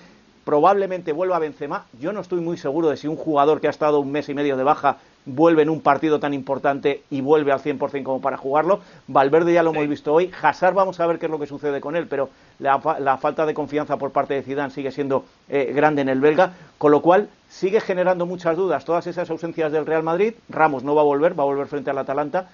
probablemente 0.47 1.13
vuelva 1.13 1.37
a 1.37 1.41
Benzema. 1.41 1.87
Yo 2.01 2.13
no 2.13 2.21
estoy 2.21 2.41
muy 2.41 2.57
seguro 2.57 2.89
de 2.89 2.97
si 2.97 3.09
un 3.09 3.17
jugador 3.17 3.61
que 3.61 3.67
ha 3.67 3.71
estado 3.71 3.99
un 3.99 4.13
mes 4.13 4.29
y 4.29 4.35
medio 4.35 4.57
de 4.57 4.63
baja 4.63 4.99
vuelve 5.25 5.63
en 5.63 5.69
un 5.69 5.81
partido 5.81 6.21
tan 6.21 6.33
importante 6.33 7.03
y 7.11 7.21
vuelve 7.21 7.51
al 7.51 7.61
100% 7.61 8.05
como 8.05 8.21
para 8.21 8.37
jugarlo. 8.37 8.79
Valverde 9.09 9.53
ya 9.53 9.65
lo 9.65 9.71
hemos 9.71 9.89
visto 9.89 10.15
hoy. 10.15 10.31
Hazard 10.41 10.73
vamos 10.73 11.01
a 11.01 11.07
ver 11.09 11.19
qué 11.19 11.27
es 11.27 11.33
lo 11.33 11.41
que 11.41 11.49
sucede 11.49 11.81
con 11.81 11.97
él, 11.97 12.07
pero 12.07 12.31
la, 12.61 12.79
falta 13.19 13.45
de 13.45 13.55
confianza 13.55 13.97
por 13.97 14.13
parte 14.13 14.35
de 14.35 14.43
Zidane 14.45 14.71
sigue 14.71 14.93
siendo 14.93 15.25
eh, 15.49 15.73
grande 15.75 16.03
en 16.03 16.09
el 16.09 16.21
belga, 16.21 16.53
con 16.79 16.93
lo 16.93 17.03
cual 17.03 17.29
sigue 17.49 17.81
generando 17.81 18.25
muchas 18.25 18.57
dudas 18.57 18.85
todas 18.85 19.09
esas 19.09 19.29
ausencias 19.29 19.73
del 19.73 19.85
Real 19.85 20.05
Madrid. 20.05 20.35
Ramos 20.49 20.85
no 20.85 20.95
va 20.95 21.01
a 21.01 21.05
volver, 21.05 21.37
va 21.37 21.43
a 21.43 21.47
volver 21.47 21.67
frente 21.67 21.91
al 21.91 21.99
Atalanta. 21.99 22.51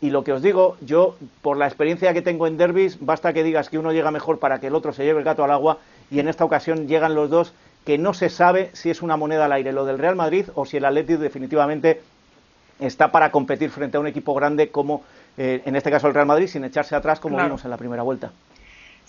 Y 0.00 0.10
lo 0.10 0.24
que 0.24 0.32
os 0.32 0.40
digo, 0.40 0.76
yo, 0.80 1.16
por 1.42 1.58
la 1.58 1.66
experiencia 1.66 2.14
que 2.14 2.22
tengo 2.22 2.46
en 2.46 2.56
derbis, 2.56 2.98
basta 3.00 3.34
que 3.34 3.42
digas 3.42 3.68
que 3.68 3.78
uno 3.78 3.92
llega 3.92 4.10
mejor 4.10 4.38
para 4.38 4.58
que 4.58 4.68
el 4.68 4.74
otro 4.74 4.94
se 4.94 5.04
lleve 5.04 5.18
el 5.18 5.24
gato 5.26 5.44
al 5.44 5.50
agua, 5.50 5.78
y 6.10 6.20
en 6.20 6.28
esta 6.28 6.44
ocasión 6.44 6.88
llegan 6.88 7.14
los 7.14 7.30
dos 7.30 7.52
que 7.84 7.98
no 7.98 8.12
se 8.14 8.28
sabe 8.28 8.70
si 8.72 8.90
es 8.90 9.02
una 9.02 9.16
moneda 9.16 9.46
al 9.46 9.52
aire 9.52 9.72
lo 9.72 9.84
del 9.84 9.98
Real 9.98 10.16
Madrid 10.16 10.46
o 10.54 10.66
si 10.66 10.76
el 10.76 10.84
Atlético 10.84 11.20
definitivamente 11.20 12.02
está 12.78 13.10
para 13.12 13.30
competir 13.30 13.70
frente 13.70 13.96
a 13.96 14.00
un 14.00 14.06
equipo 14.06 14.34
grande 14.34 14.70
como, 14.70 15.02
eh, 15.36 15.62
en 15.64 15.76
este 15.76 15.90
caso, 15.90 16.08
el 16.08 16.14
Real 16.14 16.26
Madrid, 16.26 16.46
sin 16.46 16.64
echarse 16.64 16.96
atrás 16.96 17.20
como 17.20 17.36
vimos 17.36 17.64
en 17.64 17.70
la 17.70 17.76
primera 17.76 18.02
vuelta. 18.02 18.32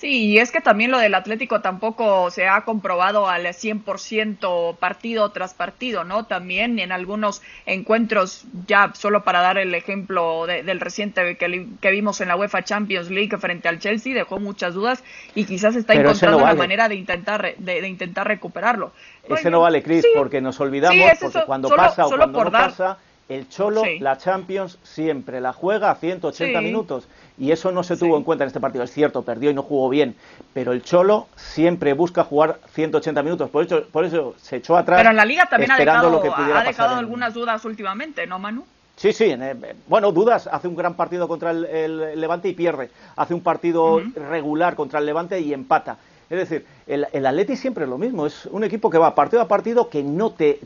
Sí, 0.02 0.30
y 0.30 0.40
es 0.40 0.52
que 0.52 0.62
también 0.62 0.90
lo 0.90 0.98
del 0.98 1.14
Atlético 1.14 1.62
tampoco 1.62 2.32
se 2.32 2.48
ha 2.48 2.62
comprobado 2.62 3.30
al 3.30 3.46
100% 3.46 4.76
partido 4.78 5.30
tras 5.30 5.54
partido, 5.54 6.04
¿no? 6.04 6.26
También 6.26 6.80
en 6.80 6.92
algunos 6.92 7.44
encuentros, 7.68 8.46
ya 8.66 8.94
solo 8.96 9.24
para 9.24 9.42
dar 9.42 9.60
el 9.60 9.76
ejemplo 9.76 10.48
del 10.48 10.80
reciente 10.80 11.38
que, 11.38 11.92
vimos 11.92 12.20
en 12.20 12.30
la 12.30 12.36
UEFA 12.36 12.64
Champions 12.64 13.12
League 13.12 13.38
frente 13.38 13.68
al 13.68 13.78
Chelsea, 13.78 14.16
dejó 14.16 14.40
muchas 14.40 14.74
dudas 14.74 15.04
y 15.36 15.46
quizás 15.46 15.76
está 15.76 15.94
encontrando 15.94 16.40
una 16.40 16.56
manera 16.56 16.90
de 16.90 16.96
intentar, 16.96 17.54
de, 17.56 17.88
intentar 17.88 18.28
recuperarlo. 18.28 18.94
Ese 19.30 19.52
no 19.52 19.62
vale, 19.62 19.84
Chris, 19.84 20.04
porque 20.16 20.42
nos 20.42 20.60
olvidamos, 20.60 20.98
porque 21.22 21.44
cuando 21.46 21.70
pasa 21.70 22.08
o 22.08 22.10
cuando 22.10 22.42
no 22.42 22.52
pasa 22.52 22.98
el 23.36 23.50
Cholo, 23.50 23.84
la 24.00 24.18
Champions, 24.18 24.78
siempre 24.84 25.40
la 25.42 25.54
juega 25.54 25.92
a 25.92 25.96
180 25.96 26.62
minutos. 26.62 27.08
Y 27.38 27.52
eso 27.52 27.72
no 27.72 27.84
se 27.84 27.98
tuvo 27.98 28.18
en 28.18 28.24
cuenta 28.24 28.44
en 28.44 28.48
este 28.48 28.60
partido. 28.60 28.84
Es 28.84 28.92
cierto, 28.92 29.24
perdió 29.24 29.50
y 29.50 29.54
no 29.54 29.64
jugó 29.64 29.90
bien. 29.90 30.16
Pero 30.54 30.74
el 30.74 30.84
Cholo 30.84 31.28
siempre 31.36 31.94
busca 31.94 32.24
jugar 32.24 32.60
180 32.74 33.24
minutos. 33.24 33.50
Por 33.50 33.66
eso, 33.66 33.84
por 33.92 34.06
eso 34.06 34.36
se 34.38 34.58
echó 34.58 34.76
atrás. 34.78 35.00
Pero 35.00 35.12
en 35.12 35.16
la 35.16 35.26
liga 35.26 35.46
también 35.46 35.72
ha 35.72 35.78
dejado, 35.78 36.22
ha 36.56 36.64
dejado 36.64 36.96
algunas 36.96 37.34
dudas 37.34 37.64
últimamente, 37.66 38.28
¿no, 38.28 38.38
Manu? 38.38 38.66
Sí, 38.96 39.14
sí, 39.14 39.26
eh, 39.32 39.56
bueno, 39.88 40.12
dudas, 40.12 40.48
hace 40.52 40.68
un 40.68 40.76
gran 40.76 40.94
partido 40.94 41.28
contra 41.28 41.52
el, 41.52 42.20
Levante 42.20 42.50
y 42.50 42.54
pierde, 42.54 42.92
hace 43.16 43.34
un 43.34 43.42
partido 43.42 44.00
regular 44.30 44.76
contra 44.76 45.00
el 45.00 45.08
Levante 45.08 45.40
y 45.40 45.54
empata. 45.54 45.98
Es 46.30 46.38
decir, 46.38 46.66
el, 46.88 47.08
el 47.12 47.26
Atleti 47.26 47.58
siempre 47.58 47.84
es 47.84 47.90
lo 47.90 47.98
mismo, 47.98 48.26
es 48.26 48.46
un 48.46 48.64
equipo 48.64 48.90
que 48.90 48.98
va 48.98 49.16
partido 49.16 49.42
a 49.42 49.50
partido, 49.50 49.90
que 49.90 50.02
no 50.02 50.32
te, 50.32 50.60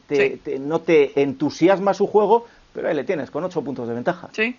no 0.59 0.81
te 0.81 1.19
entusiasma 1.21 1.95
su 1.95 2.05
juego, 2.05 2.45
pero 2.75 2.89
ahí 2.89 2.95
le 2.95 3.05
tienes, 3.05 3.31
con 3.31 3.43
ocho 3.43 3.63
puntos 3.63 3.87
de 3.87 3.95
ventaja. 3.95 4.29
Sí. 4.33 4.55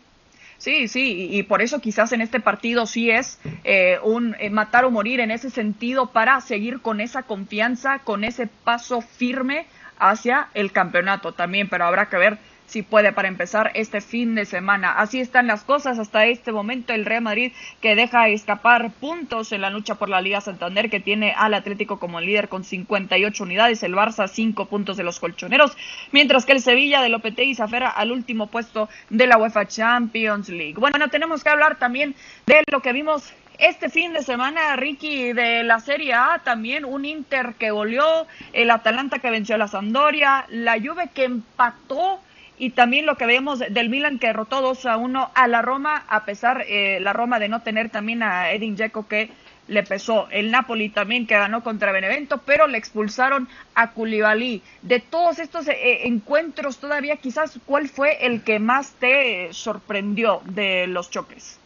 Sí, 0.58 0.88
sí, 0.88 1.28
y, 1.30 1.42
por 1.42 1.60
eso 1.60 1.82
quizás 1.82 2.12
en 2.12 2.22
este 2.22 2.40
partido 2.40 2.86
sí 2.86 3.10
es 3.10 3.38
eh, 3.62 3.98
un 4.02 4.34
eh, 4.40 4.48
matar 4.48 4.86
o 4.86 4.90
morir 4.90 5.20
en 5.20 5.30
ese 5.30 5.50
sentido 5.50 6.06
para 6.12 6.40
seguir 6.40 6.80
con 6.80 7.02
esa 7.02 7.24
confianza, 7.24 7.98
con 7.98 8.24
ese 8.24 8.46
paso 8.46 9.02
firme 9.02 9.66
hacia 9.98 10.48
el 10.54 10.72
campeonato 10.72 11.32
también, 11.32 11.68
pero 11.68 11.84
habrá 11.84 12.08
que 12.08 12.16
ver 12.16 12.38
si 12.66 12.82
puede 12.82 13.12
para 13.12 13.28
empezar 13.28 13.70
este 13.74 14.00
fin 14.00 14.34
de 14.34 14.44
semana. 14.44 14.92
Así 14.92 15.20
están 15.20 15.46
las 15.46 15.64
cosas 15.64 15.98
hasta 15.98 16.26
este 16.26 16.52
momento. 16.52 16.92
El 16.92 17.04
Real 17.04 17.22
Madrid 17.22 17.52
que 17.80 17.94
deja 17.94 18.28
escapar 18.28 18.90
puntos 18.92 19.52
en 19.52 19.60
la 19.60 19.70
lucha 19.70 19.94
por 19.94 20.08
la 20.08 20.20
Liga 20.20 20.40
Santander, 20.40 20.90
que 20.90 21.00
tiene 21.00 21.32
al 21.36 21.54
Atlético 21.54 21.98
como 21.98 22.20
líder 22.20 22.48
con 22.48 22.64
58 22.64 23.42
unidades, 23.42 23.82
el 23.82 23.94
Barça 23.94 24.28
5 24.28 24.66
puntos 24.66 24.96
de 24.96 25.04
los 25.04 25.20
colchoneros, 25.20 25.76
mientras 26.12 26.44
que 26.44 26.52
el 26.52 26.60
Sevilla 26.60 27.02
de 27.02 27.08
Lopetegui 27.08 27.54
se 27.54 27.62
aferra 27.62 27.88
al 27.88 28.12
último 28.12 28.48
puesto 28.48 28.88
de 29.10 29.26
la 29.26 29.38
UEFA 29.38 29.66
Champions 29.66 30.48
League. 30.48 30.74
Bueno, 30.76 31.08
tenemos 31.08 31.42
que 31.42 31.50
hablar 31.50 31.78
también 31.78 32.14
de 32.46 32.62
lo 32.70 32.80
que 32.80 32.92
vimos 32.92 33.32
este 33.58 33.88
fin 33.88 34.12
de 34.12 34.22
semana, 34.22 34.76
Ricky, 34.76 35.32
de 35.32 35.62
la 35.64 35.80
Serie 35.80 36.12
A, 36.12 36.40
también 36.44 36.84
un 36.84 37.04
Inter 37.04 37.54
que 37.58 37.70
goleó, 37.70 38.26
el 38.52 38.70
Atalanta 38.70 39.18
que 39.18 39.30
venció 39.30 39.54
a 39.54 39.58
la 39.58 39.68
Sampdoria, 39.68 40.44
la 40.50 40.78
Juve 40.78 41.08
que 41.14 41.24
empató 41.24 42.20
y 42.58 42.70
también 42.70 43.06
lo 43.06 43.16
que 43.16 43.26
vemos 43.26 43.58
del 43.58 43.88
Milan 43.88 44.18
que 44.18 44.28
derrotó 44.28 44.60
2 44.60 44.86
a 44.86 44.96
1 44.96 45.30
a 45.34 45.48
la 45.48 45.62
Roma, 45.62 46.04
a 46.08 46.24
pesar 46.24 46.64
eh, 46.68 46.98
la 47.00 47.12
Roma 47.12 47.38
de 47.38 47.48
no 47.48 47.62
tener 47.62 47.90
también 47.90 48.22
a 48.22 48.52
Edin 48.52 48.76
Dzeko 48.76 49.06
que 49.06 49.30
le 49.68 49.82
pesó. 49.82 50.28
El 50.30 50.50
Napoli 50.50 50.88
también 50.88 51.26
que 51.26 51.34
ganó 51.34 51.62
contra 51.62 51.92
Benevento, 51.92 52.40
pero 52.44 52.66
le 52.66 52.78
expulsaron 52.78 53.48
a 53.74 53.90
Koulibaly. 53.90 54.62
De 54.82 55.00
todos 55.00 55.38
estos 55.38 55.68
eh, 55.68 56.06
encuentros 56.06 56.78
todavía, 56.78 57.16
quizás, 57.16 57.58
¿cuál 57.66 57.88
fue 57.88 58.24
el 58.26 58.42
que 58.42 58.58
más 58.58 58.92
te 58.92 59.52
sorprendió 59.52 60.40
de 60.44 60.86
los 60.86 61.10
choques? 61.10 61.58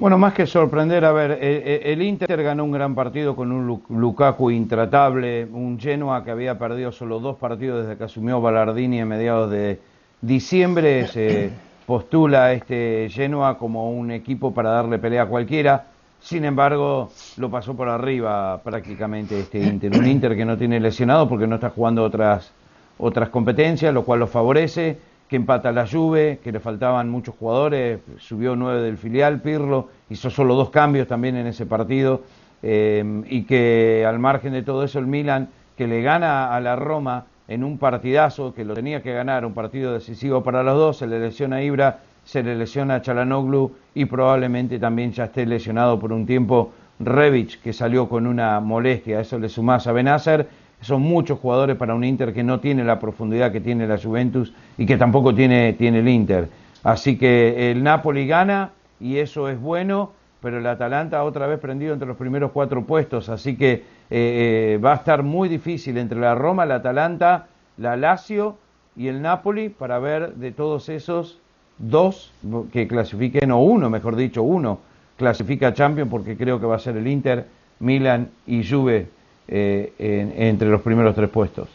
Bueno, 0.00 0.16
más 0.16 0.32
que 0.32 0.46
sorprender, 0.46 1.04
a 1.04 1.12
ver, 1.12 1.32
eh, 1.32 1.38
eh, 1.42 1.80
el 1.92 2.00
Inter 2.00 2.42
ganó 2.42 2.64
un 2.64 2.70
gran 2.70 2.94
partido 2.94 3.36
con 3.36 3.52
un 3.52 3.82
Lukaku 3.90 4.50
intratable, 4.50 5.44
un 5.44 5.78
Genoa 5.78 6.24
que 6.24 6.30
había 6.30 6.58
perdido 6.58 6.90
solo 6.90 7.20
dos 7.20 7.36
partidos 7.36 7.82
desde 7.82 7.98
que 7.98 8.04
asumió 8.04 8.40
Ballardini 8.40 9.02
a 9.02 9.04
mediados 9.04 9.50
de 9.50 9.78
diciembre, 10.22 11.06
se 11.06 11.50
postula 11.86 12.46
a 12.46 12.52
este 12.54 13.08
Genoa 13.10 13.58
como 13.58 13.90
un 13.90 14.10
equipo 14.10 14.54
para 14.54 14.70
darle 14.70 14.98
pelea 14.98 15.24
a 15.24 15.26
cualquiera, 15.26 15.88
sin 16.18 16.46
embargo 16.46 17.10
lo 17.36 17.50
pasó 17.50 17.76
por 17.76 17.90
arriba 17.90 18.58
prácticamente 18.64 19.38
este 19.38 19.58
Inter, 19.58 19.94
un 19.98 20.06
Inter 20.06 20.34
que 20.34 20.46
no 20.46 20.56
tiene 20.56 20.80
lesionado 20.80 21.28
porque 21.28 21.46
no 21.46 21.56
está 21.56 21.68
jugando 21.68 22.02
otras, 22.02 22.50
otras 22.96 23.28
competencias, 23.28 23.92
lo 23.92 24.02
cual 24.06 24.20
lo 24.20 24.26
favorece, 24.26 24.98
que 25.30 25.36
empata 25.36 25.70
la 25.70 25.86
Juve, 25.86 26.40
que 26.42 26.50
le 26.50 26.58
faltaban 26.58 27.08
muchos 27.08 27.36
jugadores, 27.36 28.00
subió 28.18 28.56
nueve 28.56 28.82
del 28.82 28.98
filial, 28.98 29.40
Pirlo, 29.40 29.88
hizo 30.08 30.28
solo 30.28 30.56
dos 30.56 30.70
cambios 30.70 31.06
también 31.06 31.36
en 31.36 31.46
ese 31.46 31.66
partido, 31.66 32.22
eh, 32.64 33.22
y 33.28 33.44
que 33.44 34.04
al 34.04 34.18
margen 34.18 34.52
de 34.52 34.64
todo 34.64 34.82
eso 34.82 34.98
el 34.98 35.06
Milan, 35.06 35.48
que 35.76 35.86
le 35.86 36.02
gana 36.02 36.52
a 36.52 36.60
la 36.60 36.74
Roma 36.74 37.26
en 37.46 37.62
un 37.62 37.78
partidazo, 37.78 38.52
que 38.52 38.64
lo 38.64 38.74
tenía 38.74 39.04
que 39.04 39.12
ganar, 39.12 39.46
un 39.46 39.54
partido 39.54 39.94
decisivo 39.94 40.42
para 40.42 40.64
los 40.64 40.74
dos, 40.74 40.96
se 40.96 41.06
le 41.06 41.20
lesiona 41.20 41.56
a 41.56 41.62
Ibra, 41.62 42.00
se 42.24 42.42
le 42.42 42.56
lesiona 42.56 42.96
a 42.96 43.02
Chalanoglu 43.02 43.70
y 43.94 44.06
probablemente 44.06 44.80
también 44.80 45.12
ya 45.12 45.26
esté 45.26 45.46
lesionado 45.46 46.00
por 46.00 46.12
un 46.12 46.26
tiempo 46.26 46.72
Revic, 46.98 47.62
que 47.62 47.72
salió 47.72 48.08
con 48.08 48.26
una 48.26 48.58
molestia, 48.58 49.20
eso 49.20 49.38
le 49.38 49.48
sumás 49.48 49.86
a 49.86 49.92
Benacer, 49.92 50.48
son 50.80 51.02
muchos 51.02 51.38
jugadores 51.38 51.76
para 51.76 51.94
un 51.94 52.04
Inter 52.04 52.32
que 52.32 52.42
no 52.42 52.60
tiene 52.60 52.84
la 52.84 52.98
profundidad 52.98 53.52
que 53.52 53.60
tiene 53.60 53.86
la 53.86 53.98
Juventus 53.98 54.52
y 54.78 54.86
que 54.86 54.96
tampoco 54.96 55.34
tiene, 55.34 55.74
tiene 55.74 56.00
el 56.00 56.08
Inter. 56.08 56.48
Así 56.82 57.18
que 57.18 57.70
el 57.70 57.82
Napoli 57.82 58.26
gana 58.26 58.70
y 58.98 59.18
eso 59.18 59.48
es 59.48 59.60
bueno, 59.60 60.12
pero 60.40 60.58
el 60.58 60.66
Atalanta 60.66 61.22
otra 61.24 61.46
vez 61.46 61.58
prendido 61.60 61.92
entre 61.92 62.08
los 62.08 62.16
primeros 62.16 62.52
cuatro 62.52 62.84
puestos. 62.84 63.28
Así 63.28 63.56
que 63.56 63.72
eh, 63.72 63.82
eh, 64.10 64.80
va 64.82 64.92
a 64.92 64.96
estar 64.96 65.22
muy 65.22 65.48
difícil 65.48 65.98
entre 65.98 66.18
la 66.18 66.34
Roma, 66.34 66.64
el 66.64 66.72
Atalanta, 66.72 67.46
la 67.76 67.96
Lazio 67.96 68.56
y 68.96 69.08
el 69.08 69.20
Napoli 69.20 69.68
para 69.68 69.98
ver 69.98 70.34
de 70.34 70.52
todos 70.52 70.88
esos 70.88 71.38
dos 71.78 72.32
que 72.72 72.88
clasifiquen, 72.88 73.50
o 73.50 73.58
uno, 73.58 73.88
mejor 73.88 74.16
dicho, 74.16 74.42
uno 74.42 74.80
clasifica 75.16 75.68
a 75.68 75.74
Champions 75.74 76.10
porque 76.10 76.36
creo 76.36 76.58
que 76.58 76.66
va 76.66 76.76
a 76.76 76.78
ser 76.78 76.96
el 76.96 77.06
Inter, 77.06 77.46
Milan 77.78 78.30
y 78.46 78.66
Juve 78.66 79.08
eh, 79.50 79.92
entre 79.98 80.68
los 80.68 80.80
primeros 80.82 81.14
tres 81.14 81.28
puestos. 81.28 81.68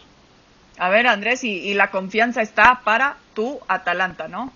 A 0.78 0.90
ver, 0.90 1.08
Andrés, 1.08 1.44
y, 1.44 1.74
la 1.74 1.92
confianza 1.92 2.42
está 2.42 2.82
para 2.84 3.18
tu 3.34 3.60
Atalanta, 3.68 4.28
¿no? 4.28 4.52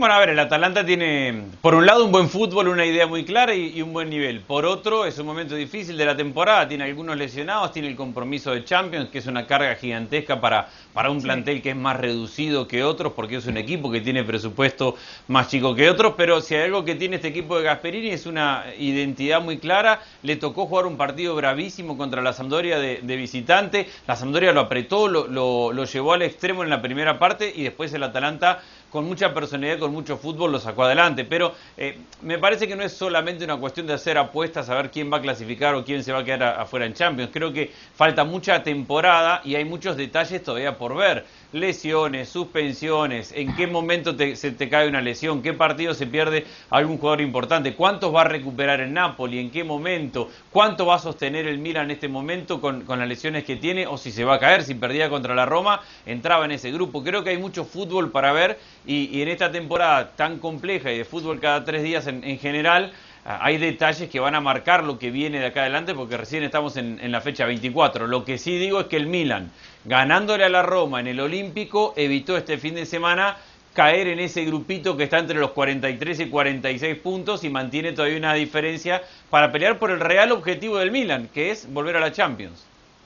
Bueno, 0.00 0.14
a 0.14 0.18
ver, 0.18 0.30
el 0.30 0.38
Atalanta 0.38 0.82
tiene, 0.82 1.42
por 1.60 1.74
un 1.74 1.84
lado, 1.84 2.06
un 2.06 2.10
buen 2.10 2.30
fútbol, 2.30 2.68
una 2.68 2.86
idea 2.86 3.06
muy 3.06 3.22
clara 3.22 3.54
y, 3.54 3.82
un 3.82 3.92
buen 3.92 4.08
nivel. 4.08 4.40
Por 4.40 4.64
otro, 4.64 5.04
es 5.04 5.18
un 5.18 5.26
momento 5.26 5.54
difícil 5.54 5.98
de 5.98 6.06
la 6.06 6.16
temporada, 6.16 6.66
tiene 6.66 6.84
algunos 6.84 7.18
lesionados, 7.18 7.70
tiene 7.72 7.88
el 7.88 7.96
compromiso 7.96 8.50
de 8.52 8.64
Champions, 8.64 9.10
que 9.10 9.18
es 9.18 9.26
una 9.26 9.46
carga 9.46 9.74
gigantesca 9.74 10.40
para, 10.40 10.70
para 10.94 11.10
un 11.10 11.20
plantel 11.20 11.60
que 11.60 11.70
es 11.70 11.76
más 11.76 11.98
reducido 11.98 12.66
que 12.66 12.82
otros, 12.82 13.12
porque 13.12 13.36
es 13.36 13.46
un 13.46 13.58
equipo 13.58 13.90
que 13.90 14.00
tiene 14.00 14.24
presupuesto 14.24 14.96
más 15.28 15.48
chico 15.48 15.74
que 15.74 15.90
otros, 15.90 16.14
pero 16.16 16.40
si 16.40 16.54
hay 16.54 16.62
algo 16.62 16.82
que 16.82 16.94
tiene 16.94 17.16
este 17.16 17.28
equipo 17.28 17.58
de 17.58 17.64
Gasperini 17.64 18.08
es 18.08 18.24
una 18.24 18.64
identidad 18.78 19.42
muy 19.42 19.58
clara. 19.58 20.00
Le 20.22 20.36
tocó 20.36 20.64
jugar 20.64 20.86
un 20.86 20.96
partido 20.96 21.36
bravísimo 21.36 21.98
contra 21.98 22.22
la 22.22 22.32
Sampdoria 22.32 22.78
de, 22.78 23.16
visitante, 23.16 23.86
la 24.06 24.16
Sampdoria 24.16 24.54
lo 24.54 24.60
apretó, 24.60 25.08
lo, 25.08 25.28
lo 25.28 25.84
llevó 25.84 26.14
al 26.14 26.22
extremo 26.22 26.64
en 26.64 26.70
la 26.70 26.80
primera 26.80 27.18
parte 27.18 27.52
y 27.54 27.64
después 27.64 27.92
el 27.92 28.02
Atalanta 28.02 28.62
con 28.90 29.04
mucha 29.06 29.32
personalidad, 29.32 29.78
con 29.78 29.92
mucho 29.92 30.16
fútbol, 30.16 30.52
lo 30.52 30.58
sacó 30.58 30.84
adelante. 30.84 31.24
Pero 31.24 31.54
eh, 31.76 31.98
me 32.22 32.38
parece 32.38 32.66
que 32.66 32.76
no 32.76 32.82
es 32.82 32.92
solamente 32.92 33.44
una 33.44 33.56
cuestión 33.56 33.86
de 33.86 33.94
hacer 33.94 34.18
apuestas, 34.18 34.68
a 34.68 34.74
ver 34.74 34.90
quién 34.90 35.12
va 35.12 35.18
a 35.18 35.22
clasificar 35.22 35.74
o 35.74 35.84
quién 35.84 36.02
se 36.04 36.12
va 36.12 36.20
a 36.20 36.24
quedar 36.24 36.60
afuera 36.60 36.86
en 36.86 36.94
Champions. 36.94 37.30
Creo 37.32 37.52
que 37.52 37.72
falta 37.94 38.24
mucha 38.24 38.62
temporada 38.62 39.40
y 39.44 39.54
hay 39.54 39.64
muchos 39.64 39.96
detalles 39.96 40.42
todavía 40.42 40.76
por 40.76 40.96
ver 40.96 41.24
lesiones, 41.52 42.28
suspensiones, 42.28 43.32
en 43.32 43.54
qué 43.56 43.66
momento 43.66 44.16
se 44.16 44.52
te 44.52 44.68
cae 44.68 44.88
una 44.88 45.00
lesión, 45.00 45.42
qué 45.42 45.52
partido 45.52 45.94
se 45.94 46.06
pierde 46.06 46.46
algún 46.70 46.98
jugador 46.98 47.20
importante, 47.20 47.74
cuántos 47.74 48.14
va 48.14 48.22
a 48.22 48.24
recuperar 48.24 48.80
el 48.80 48.92
Napoli, 48.92 49.38
en 49.38 49.50
qué 49.50 49.64
momento, 49.64 50.30
cuánto 50.50 50.86
va 50.86 50.96
a 50.96 50.98
sostener 50.98 51.46
el 51.46 51.58
Milan 51.58 51.86
en 51.86 51.90
este 51.92 52.08
momento 52.08 52.60
con, 52.60 52.84
las 52.86 53.08
lesiones 53.08 53.44
que 53.44 53.56
tiene 53.56 53.86
o 53.86 53.98
si 53.98 54.12
se 54.12 54.24
va 54.24 54.34
a 54.34 54.38
caer, 54.38 54.62
si 54.62 54.74
perdía 54.74 55.08
contra 55.08 55.34
la 55.34 55.46
Roma, 55.46 55.80
entraba 56.06 56.44
en 56.44 56.52
ese 56.52 56.70
grupo. 56.70 57.02
Creo 57.02 57.24
que 57.24 57.30
hay 57.30 57.38
mucho 57.38 57.64
fútbol 57.64 58.10
para 58.10 58.32
ver 58.32 58.58
y, 58.86 59.20
en 59.22 59.28
esta 59.28 59.50
temporada 59.50 60.10
tan 60.16 60.38
compleja 60.38 60.92
y 60.92 60.98
de 60.98 61.04
fútbol 61.04 61.40
cada 61.40 61.64
tres 61.64 61.82
días 61.82 62.06
en, 62.06 62.38
general, 62.38 62.92
ah, 62.92 63.09
hay 63.24 63.58
detalles 63.58 64.08
que 64.08 64.20
van 64.20 64.34
a 64.34 64.40
marcar 64.40 64.84
lo 64.84 64.98
que 64.98 65.10
viene 65.10 65.40
de 65.40 65.46
acá 65.46 65.62
adelante 65.62 65.94
porque 65.94 66.16
recién 66.16 66.42
estamos 66.42 66.76
en, 66.76 66.98
en, 67.00 67.12
la 67.12 67.20
fecha 67.20 67.44
24. 67.44 68.06
Lo 68.06 68.24
que 68.24 68.38
sí 68.38 68.58
digo 68.58 68.80
es 68.80 68.86
que 68.86 68.96
el 68.96 69.06
Milan 69.06 69.50
ganándole 69.84 70.44
a 70.44 70.48
la 70.48 70.62
Roma 70.62 71.00
en 71.00 71.06
el 71.06 71.20
Olímpico, 71.20 71.94
evitó 71.96 72.36
este 72.36 72.58
fin 72.58 72.74
de 72.74 72.86
semana 72.86 73.36
caer 73.74 74.08
en 74.08 74.18
ese 74.18 74.44
grupito 74.44 74.96
que 74.96 75.04
está 75.04 75.18
entre 75.18 75.38
los 75.38 75.52
43 75.52 76.20
y 76.20 76.26
46 76.26 76.96
puntos 76.98 77.44
y 77.44 77.50
mantiene 77.50 77.92
todavía 77.92 78.18
una 78.18 78.34
diferencia 78.34 79.02
para 79.30 79.52
pelear 79.52 79.78
por 79.78 79.90
el 79.90 80.00
real 80.00 80.32
objetivo 80.32 80.78
del 80.78 80.90
Milan, 80.90 81.28
que 81.32 81.50
es 81.50 81.72
volver 81.72 81.96
a 81.96 82.00
la 82.00 82.12
Champions. 82.12 82.64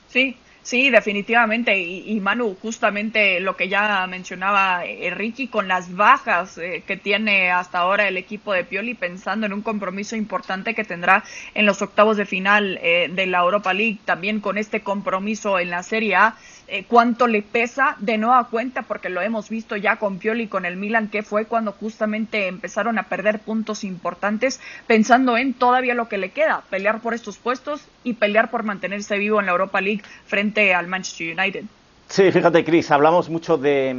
Sí, 0.08 0.36
Sí, 0.64 0.88
definitivamente. 0.88 1.78
Y, 1.78 2.18
Manu, 2.20 2.56
justamente 2.62 3.38
lo 3.38 3.54
que 3.54 3.68
ya 3.68 4.06
mencionaba 4.06 4.82
Ricky, 5.10 5.48
con 5.48 5.68
las 5.68 5.94
bajas 5.94 6.56
eh, 6.56 6.82
que 6.86 6.96
tiene 6.96 7.50
hasta 7.50 7.80
ahora 7.80 8.08
el 8.08 8.16
equipo 8.16 8.54
de 8.54 8.64
Pioli, 8.64 8.94
pensando 8.94 9.44
en 9.44 9.52
un 9.52 9.60
compromiso 9.60 10.16
importante 10.16 10.74
que 10.74 10.84
tendrá 10.84 11.22
en 11.52 11.66
los 11.66 11.82
octavos 11.82 12.16
de 12.16 12.24
final 12.24 12.78
eh, 12.82 13.10
de 13.12 13.26
la 13.26 13.40
Europa 13.40 13.74
League, 13.74 13.98
también 14.06 14.40
con 14.40 14.56
este 14.56 14.80
compromiso 14.80 15.58
en 15.58 15.68
la 15.68 15.82
Serie 15.82 16.16
A. 16.16 16.36
Eh, 16.66 16.84
cuánto 16.88 17.26
le 17.26 17.42
pesa 17.42 17.94
de 17.98 18.16
nueva 18.16 18.48
cuenta, 18.48 18.82
porque 18.82 19.10
lo 19.10 19.20
hemos 19.20 19.50
visto 19.50 19.76
ya 19.76 19.96
con 19.96 20.18
Pioli 20.18 20.44
y 20.44 20.48
con 20.48 20.64
el 20.64 20.78
Milan, 20.78 21.08
que 21.08 21.22
fue 21.22 21.44
cuando 21.44 21.72
justamente 21.72 22.46
empezaron 22.46 22.98
a 22.98 23.02
perder 23.02 23.40
puntos 23.40 23.84
importantes, 23.84 24.60
pensando 24.86 25.36
en 25.36 25.52
todavía 25.52 25.94
lo 25.94 26.08
que 26.08 26.16
le 26.16 26.30
queda, 26.30 26.62
pelear 26.70 27.00
por 27.00 27.12
estos 27.12 27.36
puestos 27.36 27.86
y 28.02 28.14
pelear 28.14 28.50
por 28.50 28.62
mantenerse 28.62 29.18
vivo 29.18 29.40
en 29.40 29.46
la 29.46 29.52
Europa 29.52 29.82
League 29.82 30.02
frente 30.24 30.53
al 30.56 30.86
Manchester 30.86 31.38
United. 31.38 31.64
Sí, 32.08 32.30
fíjate, 32.30 32.64
Chris, 32.64 32.90
hablamos 32.90 33.28
mucho 33.30 33.56
de, 33.56 33.94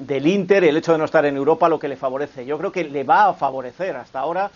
del 0.00 0.26
Inter, 0.26 0.64
el 0.64 0.76
hecho 0.76 0.92
de 0.92 0.98
no 0.98 1.04
estar 1.04 1.24
en 1.24 1.36
Europa, 1.36 1.68
lo 1.68 1.78
que 1.78 1.88
le 1.88 1.96
favorece. 1.96 2.44
Yo 2.44 2.58
creo 2.58 2.72
que 2.72 2.84
le 2.84 3.04
va 3.04 3.28
a 3.28 3.34
favorecer 3.34 3.96
hasta 3.96 4.18
ahora 4.18 4.50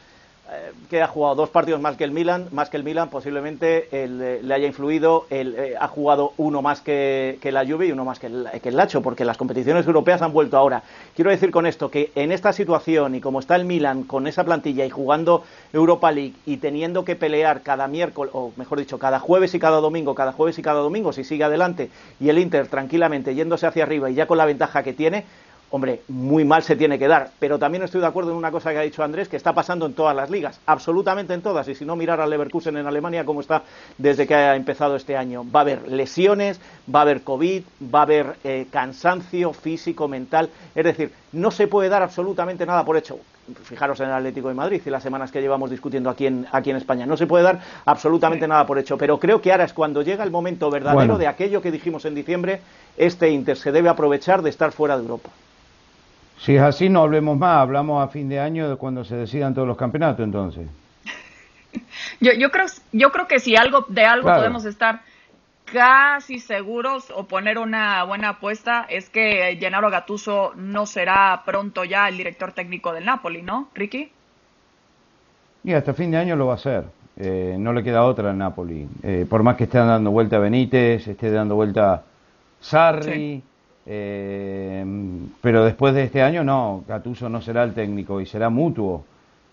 que 0.89 1.03
ha 1.03 1.07
jugado 1.07 1.35
dos 1.35 1.51
partidos 1.51 1.81
más 1.81 1.97
que 1.97 2.05
el 2.05 2.11
Milan, 2.11 2.49
más 2.53 2.71
que 2.71 2.79
el 2.79 2.83
Milan 2.83 3.11
posiblemente 3.11 3.89
eh, 3.93 4.41
le 4.43 4.55
haya 4.55 4.67
influido, 4.67 5.27
eh, 5.29 5.75
ha 5.79 5.89
jugado 5.89 6.33
uno 6.39 6.63
más 6.63 6.81
que, 6.81 7.39
la 7.43 7.67
Juve 7.67 7.87
y 7.87 7.93
uno 7.93 8.05
más 8.05 8.19
que 8.19 8.29
el, 8.29 8.49
que 8.63 8.71
el 8.71 8.77
Lacho, 8.77 9.03
porque 9.03 9.25
las 9.25 9.37
competiciones 9.37 9.87
europeas 9.87 10.23
han 10.23 10.33
vuelto 10.33 10.57
ahora. 10.57 10.83
Quiero 11.15 11.31
decir 11.31 11.51
con 11.51 11.67
esto 11.67 11.91
que 11.91 12.13
en 12.15 12.33
esta 12.33 12.53
situación 12.55 13.15
y 13.15 13.21
como 13.21 13.41
está 13.41 13.57
el 13.57 13.67
Milan 13.67 14.05
con 14.05 14.27
esa 14.27 14.45
plantilla 14.45 14.87
y 14.87 14.91
jugando 14.91 15.45
Europa 15.73 16.11
League 16.13 16.35
y 16.47 16.57
teniendo 16.57 17.05
que 17.05 17.15
pelear 17.15 17.63
cada 17.63 17.87
miércoles, 17.87 18.33
o 18.35 18.53
mejor 18.57 18.79
dicho, 18.79 18.99
cada 18.99 19.21
jueves 19.21 19.55
y 19.55 19.59
cada 19.59 19.81
domingo, 19.81 20.15
cada 20.15 20.33
jueves 20.33 20.59
y 20.59 20.63
cada 20.63 20.81
domingo, 20.81 21.13
si 21.13 21.25
sigue 21.25 21.45
adelante, 21.45 21.91
y 22.21 22.31
el 22.31 22.39
Inter 22.39 22.69
tranquilamente 22.69 23.35
yéndose 23.35 23.67
hacia 23.67 23.83
arriba 23.83 24.09
y 24.09 24.15
ya 24.15 24.27
con 24.27 24.39
la 24.39 24.47
ventaja 24.47 24.83
que 24.83 24.95
tiene, 24.95 25.25
hombre, 25.71 26.03
muy 26.09 26.45
mal 26.45 26.63
se 26.63 26.77
tiene 26.77 26.99
que 26.99 27.09
dar. 27.09 27.31
Pero 27.39 27.59
también 27.59 27.83
estoy 27.83 28.01
de 28.01 28.07
acuerdo 28.07 28.31
en 28.31 28.37
una 28.37 28.51
cosa 28.51 28.71
que 28.71 28.79
ha 28.79 28.83
dicho 28.83 29.03
Andrés, 29.03 29.29
que 29.29 29.37
está 29.37 29.53
pasando 29.53 29.87
en 29.87 29.95
todas 29.95 30.15
las 30.15 30.31
ligas, 30.31 30.61
absolutamente 30.67 31.35
en 31.35 31.43
todas. 31.43 31.69
Y 31.69 31.75
si 31.75 31.85
no, 31.85 31.97
mirar 31.97 32.21
al 32.21 32.31
Leverkusen 32.31 32.77
en 32.77 32.87
Alemania, 32.87 33.25
como 33.25 33.41
está 33.41 33.63
desde 33.97 34.27
que 34.27 34.35
ha 34.35 34.57
empezado 34.57 34.97
este 34.97 35.17
año. 35.17 35.45
Va 35.45 35.61
a 35.61 35.63
haber 35.63 35.89
lesiones, 35.89 36.61
va 36.93 37.01
a 37.01 37.03
haber 37.03 37.23
COVID, 37.23 37.63
va 37.95 38.01
a 38.01 38.03
haber 38.03 38.37
eh, 38.45 38.67
cansancio 38.71 39.53
físico, 39.53 40.09
mental. 40.09 40.51
Es 40.75 40.85
decir, 40.85 41.13
no 41.33 41.51
se 41.51 41.67
puede 41.67 41.89
dar 41.89 42.03
absolutamente 42.03 42.65
nada 42.67 42.85
por 42.85 42.97
hecho. 42.97 43.19
Fijaros 43.65 43.99
en 44.01 44.09
el 44.09 44.13
Atlético 44.13 44.49
de 44.49 44.55
Madrid 44.55 44.83
y 44.85 44.91
las 44.91 45.03
semanas 45.03 45.33
que 45.33 45.41
llevamos 45.41 45.71
discutiendo 45.71 46.11
aquí 46.11 46.27
en, 46.27 46.47
aquí 46.53 46.69
en 46.71 46.77
España. 46.77 47.07
No 47.07 47.17
se 47.17 47.27
puede 47.27 47.45
dar 47.45 47.61
absolutamente 47.87 48.47
nada 48.47 48.67
por 48.67 48.79
hecho. 48.79 48.99
Pero 48.99 49.19
creo 49.19 49.41
que 49.41 49.53
ahora 49.53 49.65
es 49.65 49.73
cuando 49.73 50.03
llega 50.03 50.23
el 50.23 50.31
momento 50.31 50.71
verdadero 50.71 51.17
de 51.17 51.27
aquello 51.27 51.63
que 51.63 51.71
dijimos 51.71 52.05
en 52.05 52.15
diciembre. 52.15 52.61
Este 52.97 53.31
Inter 53.31 53.57
se 53.57 53.73
debe 53.73 53.89
aprovechar 53.89 54.43
de 54.43 54.51
estar 54.51 54.73
fuera 54.73 54.97
de 54.97 55.03
Europa. 55.03 55.31
Si 56.39 56.55
es 56.55 56.63
así, 56.63 56.89
no 56.89 57.03
hablemos 57.03 57.37
más, 57.37 57.59
hablamos 57.59 58.03
a 58.03 58.09
fin 58.09 58.29
de 58.29 58.39
año 58.39 58.69
de 58.69 58.77
cuando 58.77 59.05
se 59.05 59.17
decidan 59.17 59.55
todos 59.55 59.67
los 59.67 59.77
campeonatos, 59.77 60.25
entonces. 60.25 60.69
yo, 62.21 62.33
yo, 62.33 62.51
creo, 62.51 62.67
yo 62.93 63.11
creo 63.11 63.27
que 63.27 63.41
si 63.41 63.57
algo 63.57 63.85
de 63.89 64.05
algo 64.05 64.29
podemos 64.29 64.65
estar 64.65 65.01
casi 65.73 66.39
seguros 66.39 67.13
o 67.15 67.25
poner 67.25 67.59
una 67.59 68.03
buena 68.05 68.31
apuesta 68.31 68.87
es 68.89 69.11
que 69.11 69.57
Gennaro 69.61 69.91
Gattuso 69.91 70.53
no 70.57 70.87
será 70.87 71.43
pronto 71.45 71.85
ya 71.85 72.09
el 72.09 72.17
director 72.17 72.53
técnico 72.53 72.93
del 72.93 73.05
Napoli, 73.05 73.43
¿no, 73.43 73.69
Ricky? 73.75 74.11
Y 75.65 75.73
hasta 75.73 75.93
fin 75.93 76.11
de 76.11 76.17
año 76.19 76.37
lo 76.37 76.47
va 76.47 76.53
a 76.53 76.57
hacer. 76.57 76.85
Eh, 77.17 77.57
no 77.59 77.73
le 77.73 77.83
queda 77.83 78.05
otra 78.05 78.31
al 78.31 78.39
Napoli. 78.39 78.89
Eh, 79.03 79.27
por 79.29 79.43
más 79.43 79.57
que 79.57 79.65
esté 79.65 79.79
dando 79.79 80.11
vuelta 80.11 80.39
Benítez, 80.39 81.09
esté 81.09 81.31
dando 81.31 81.57
vuelta 81.57 82.05
Sarri. 82.61 83.43
Eh, 83.91 84.85
pero 85.41 85.65
después 85.65 85.95
de 85.95 86.05
este 86.05 86.21
año 86.21 86.45
no, 86.45 86.85
Gattuso 86.87 87.31
no 87.31 87.41
será 87.41 87.65
el 87.65 87.73
técnico 87.73 88.21
y 88.21 88.27
será 88.27 88.51
mutuo. 88.51 89.05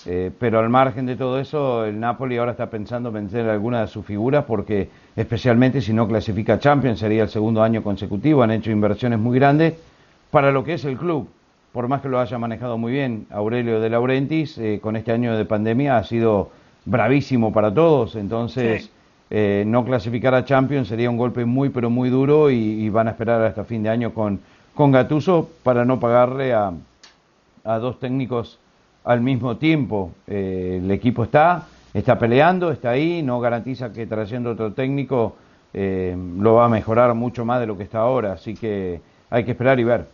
Eh, 0.06 0.30
pero 0.38 0.60
al 0.60 0.70
margen 0.70 1.06
de 1.06 1.16
todo 1.16 1.40
eso, 1.40 1.86
el 1.86 1.98
Napoli 1.98 2.38
ahora 2.38 2.52
está 2.52 2.70
pensando 2.70 3.14
vencer 3.14 3.48
alguna 3.50 3.82
de 3.82 3.88
sus 3.88 4.06
figuras 4.06 4.44
porque 4.44 4.90
especialmente 5.16 5.80
si 5.80 5.94
no 5.94 6.06
clasifica 6.06 6.60
Champions 6.60 7.00
sería 7.00 7.24
el 7.24 7.30
segundo 7.30 7.64
año 7.64 7.82
consecutivo, 7.82 8.44
han 8.44 8.52
hecho 8.52 8.72
inversiones 8.72 9.20
muy 9.20 9.40
grandes 9.40 9.76
para 10.32 10.52
lo 10.52 10.66
que 10.66 10.74
es 10.74 10.84
el 10.84 10.98
club. 10.98 11.30
Por 11.72 11.88
más 11.88 12.02
que 12.02 12.10
lo 12.10 12.20
haya 12.20 12.38
manejado 12.38 12.78
muy 12.78 12.92
bien 12.92 13.26
Aurelio 13.32 13.80
de 13.80 13.90
Laurentiis, 13.90 14.58
eh, 14.58 14.80
con 14.82 14.98
este 14.98 15.14
año 15.14 15.36
de 15.38 15.46
pandemia 15.46 15.98
ha 15.98 16.04
sido 16.04 16.52
bravísimo 16.86 17.54
para 17.54 17.74
todos, 17.74 18.16
entonces 18.16 18.92
eh, 19.30 19.64
no 19.66 19.84
clasificar 19.84 20.36
a 20.36 20.46
Champions 20.46 20.88
sería 20.88 21.10
un 21.10 21.18
golpe 21.18 21.46
muy 21.46 21.70
pero 21.70 21.90
muy 21.90 22.10
duro 22.10 22.52
y, 22.52 22.90
van 22.90 23.08
a 23.08 23.12
esperar 23.12 23.42
hasta 23.42 23.64
fin 23.64 23.84
de 23.84 23.90
año 23.90 24.14
con, 24.14 24.40
con 24.74 24.92
Gatuso 24.92 25.50
para 25.64 25.84
no 25.84 26.00
pagarle 26.00 26.54
a, 26.54 26.72
a 27.64 27.80
dos 27.80 28.00
técnicos 28.00 28.60
al 29.04 29.22
mismo 29.22 29.58
tiempo. 29.58 30.12
Eh, 30.28 30.82
el 30.84 30.92
equipo 30.92 31.24
está, 31.24 31.68
está 31.94 32.20
peleando, 32.20 32.72
está 32.72 32.92
ahí, 32.92 33.22
no 33.22 33.40
garantiza 33.40 33.94
que 33.94 34.06
trayendo 34.06 34.52
otro 34.52 34.74
técnico 34.74 35.36
eh, 35.74 36.16
lo 36.40 36.56
va 36.56 36.66
a 36.66 36.70
mejorar 36.70 37.14
mucho 37.14 37.46
más 37.46 37.60
de 37.60 37.68
lo 37.68 37.78
que 37.78 37.84
está 37.84 38.00
ahora, 38.00 38.34
así 38.34 38.56
que 38.56 39.02
hay 39.30 39.44
que 39.44 39.52
esperar 39.52 39.80
y 39.80 39.84
ver. 39.84 40.08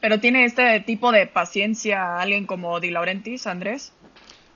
Pero 0.00 0.20
tiene 0.20 0.44
este 0.44 0.80
tipo 0.80 1.10
de 1.10 1.26
paciencia 1.26 2.18
alguien 2.20 2.46
como 2.46 2.78
Di 2.80 2.90
Laurentiis, 2.90 3.46
Andrés. 3.46 3.92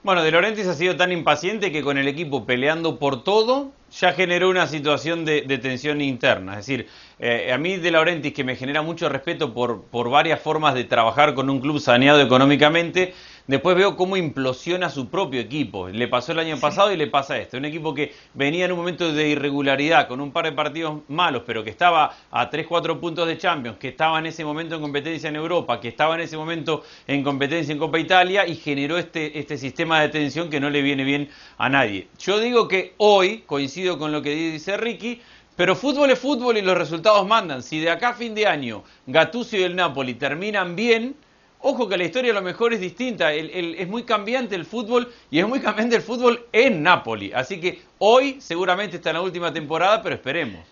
Bueno, 0.02 0.22
De 0.22 0.30
Laurentiis 0.30 0.66
ha 0.66 0.72
sido 0.72 0.96
tan 0.96 1.12
impaciente 1.12 1.70
que 1.70 1.82
con 1.82 1.98
el 1.98 2.08
equipo 2.08 2.46
peleando 2.46 2.98
por 2.98 3.22
todo 3.22 3.70
ya 3.92 4.14
generó 4.14 4.48
una 4.48 4.66
situación 4.66 5.26
de, 5.26 5.42
tensión 5.58 6.00
interna. 6.00 6.52
Es 6.52 6.66
decir, 6.66 6.88
eh, 7.18 7.52
a 7.52 7.58
mí 7.58 7.76
De 7.76 7.90
Laurentiis, 7.90 8.32
que 8.32 8.42
me 8.42 8.56
genera 8.56 8.80
mucho 8.80 9.10
respeto 9.10 9.52
por, 9.52 9.82
por 9.82 10.08
varias 10.08 10.40
formas 10.40 10.72
de 10.72 10.84
trabajar 10.84 11.34
con 11.34 11.50
un 11.50 11.60
club 11.60 11.80
saneado 11.80 12.22
económicamente, 12.22 13.12
Después 13.50 13.74
veo 13.74 13.96
cómo 13.96 14.16
implosiona 14.16 14.90
su 14.90 15.08
propio 15.08 15.40
equipo. 15.40 15.88
Le 15.88 16.06
pasó 16.06 16.30
el 16.30 16.38
año 16.38 16.60
pasado 16.60 16.92
y 16.92 16.96
le 16.96 17.08
pasa 17.08 17.36
esto. 17.36 17.56
Un 17.56 17.64
equipo 17.64 17.92
que 17.92 18.14
venía 18.32 18.64
en 18.64 18.70
un 18.70 18.78
momento 18.78 19.12
de 19.12 19.28
irregularidad, 19.28 20.06
con 20.06 20.20
un 20.20 20.30
par 20.30 20.44
de 20.44 20.52
partidos 20.52 21.00
malos, 21.08 21.42
pero 21.44 21.64
que 21.64 21.70
estaba 21.70 22.14
a 22.30 22.48
3-4 22.48 23.00
puntos 23.00 23.26
de 23.26 23.36
Champions, 23.38 23.76
que 23.78 23.88
estaba 23.88 24.20
en 24.20 24.26
ese 24.26 24.44
momento 24.44 24.76
en 24.76 24.80
competencia 24.80 25.28
en 25.28 25.34
Europa, 25.34 25.80
que 25.80 25.88
estaba 25.88 26.14
en 26.14 26.20
ese 26.20 26.36
momento 26.36 26.84
en 27.08 27.24
competencia 27.24 27.72
en 27.72 27.80
Copa 27.80 27.98
Italia 27.98 28.46
y 28.46 28.54
generó 28.54 28.98
este, 28.98 29.36
este 29.36 29.58
sistema 29.58 30.00
de 30.00 30.10
tensión 30.10 30.48
que 30.48 30.60
no 30.60 30.70
le 30.70 30.80
viene 30.80 31.02
bien 31.02 31.28
a 31.58 31.68
nadie. 31.68 32.06
Yo 32.20 32.38
digo 32.38 32.68
que 32.68 32.94
hoy, 32.98 33.42
coincido 33.46 33.98
con 33.98 34.12
lo 34.12 34.22
que 34.22 34.30
dice 34.30 34.76
Ricky, 34.76 35.22
pero 35.56 35.74
fútbol 35.74 36.12
es 36.12 36.20
fútbol 36.20 36.56
y 36.56 36.62
los 36.62 36.78
resultados 36.78 37.26
mandan. 37.26 37.64
Si 37.64 37.80
de 37.80 37.90
acá 37.90 38.10
a 38.10 38.14
fin 38.14 38.32
de 38.32 38.46
año 38.46 38.84
Gattuso 39.08 39.56
y 39.56 39.64
el 39.64 39.74
Napoli 39.74 40.14
terminan 40.14 40.76
bien, 40.76 41.16
Ojo 41.62 41.88
que 41.88 41.98
la 41.98 42.04
historia 42.04 42.32
a 42.32 42.34
lo 42.34 42.42
mejor 42.42 42.72
es 42.72 42.80
distinta, 42.80 43.32
es 43.34 43.88
muy 43.88 44.04
cambiante 44.04 44.54
el 44.54 44.64
fútbol 44.64 45.12
y 45.30 45.40
es 45.40 45.46
muy 45.46 45.60
cambiante 45.60 45.96
el 45.96 46.02
fútbol 46.02 46.46
en 46.52 46.82
Napoli. 46.82 47.32
Así 47.34 47.60
que 47.60 47.82
hoy 47.98 48.40
seguramente 48.40 48.96
está 48.96 49.10
en 49.10 49.16
la 49.16 49.22
última 49.22 49.52
temporada, 49.52 50.02
pero 50.02 50.14
esperemos. 50.14 50.66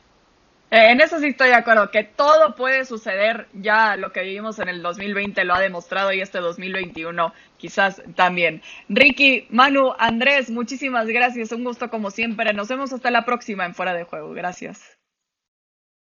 Eh, 0.71 0.91
en 0.91 1.01
eso 1.01 1.19
sí 1.19 1.29
estoy 1.29 1.49
de 1.49 1.55
acuerdo, 1.55 1.91
que 1.91 2.05
todo 2.05 2.55
puede 2.55 2.85
suceder, 2.85 3.49
ya 3.55 3.97
lo 3.97 4.13
que 4.13 4.23
vivimos 4.23 4.59
en 4.59 4.69
el 4.69 4.83
2020 4.83 5.45
lo 5.45 5.55
ha 5.55 5.61
demostrado 5.61 6.13
y 6.13 6.21
este 6.21 6.39
2021 6.41 7.33
quizás 7.57 8.03
también. 8.17 8.63
Ricky, 8.91 9.47
Manu, 9.49 9.95
Andrés, 9.99 10.51
muchísimas 10.51 11.07
gracias, 11.07 11.53
un 11.53 11.65
gusto 11.65 11.89
como 11.89 12.11
siempre. 12.11 12.53
Nos 12.53 12.69
vemos 12.69 12.93
hasta 12.93 13.11
la 13.11 13.25
próxima 13.25 13.65
en 13.65 13.75
Fuera 13.75 13.95
de 13.95 14.05
Juego. 14.05 14.33
Gracias. 14.33 14.98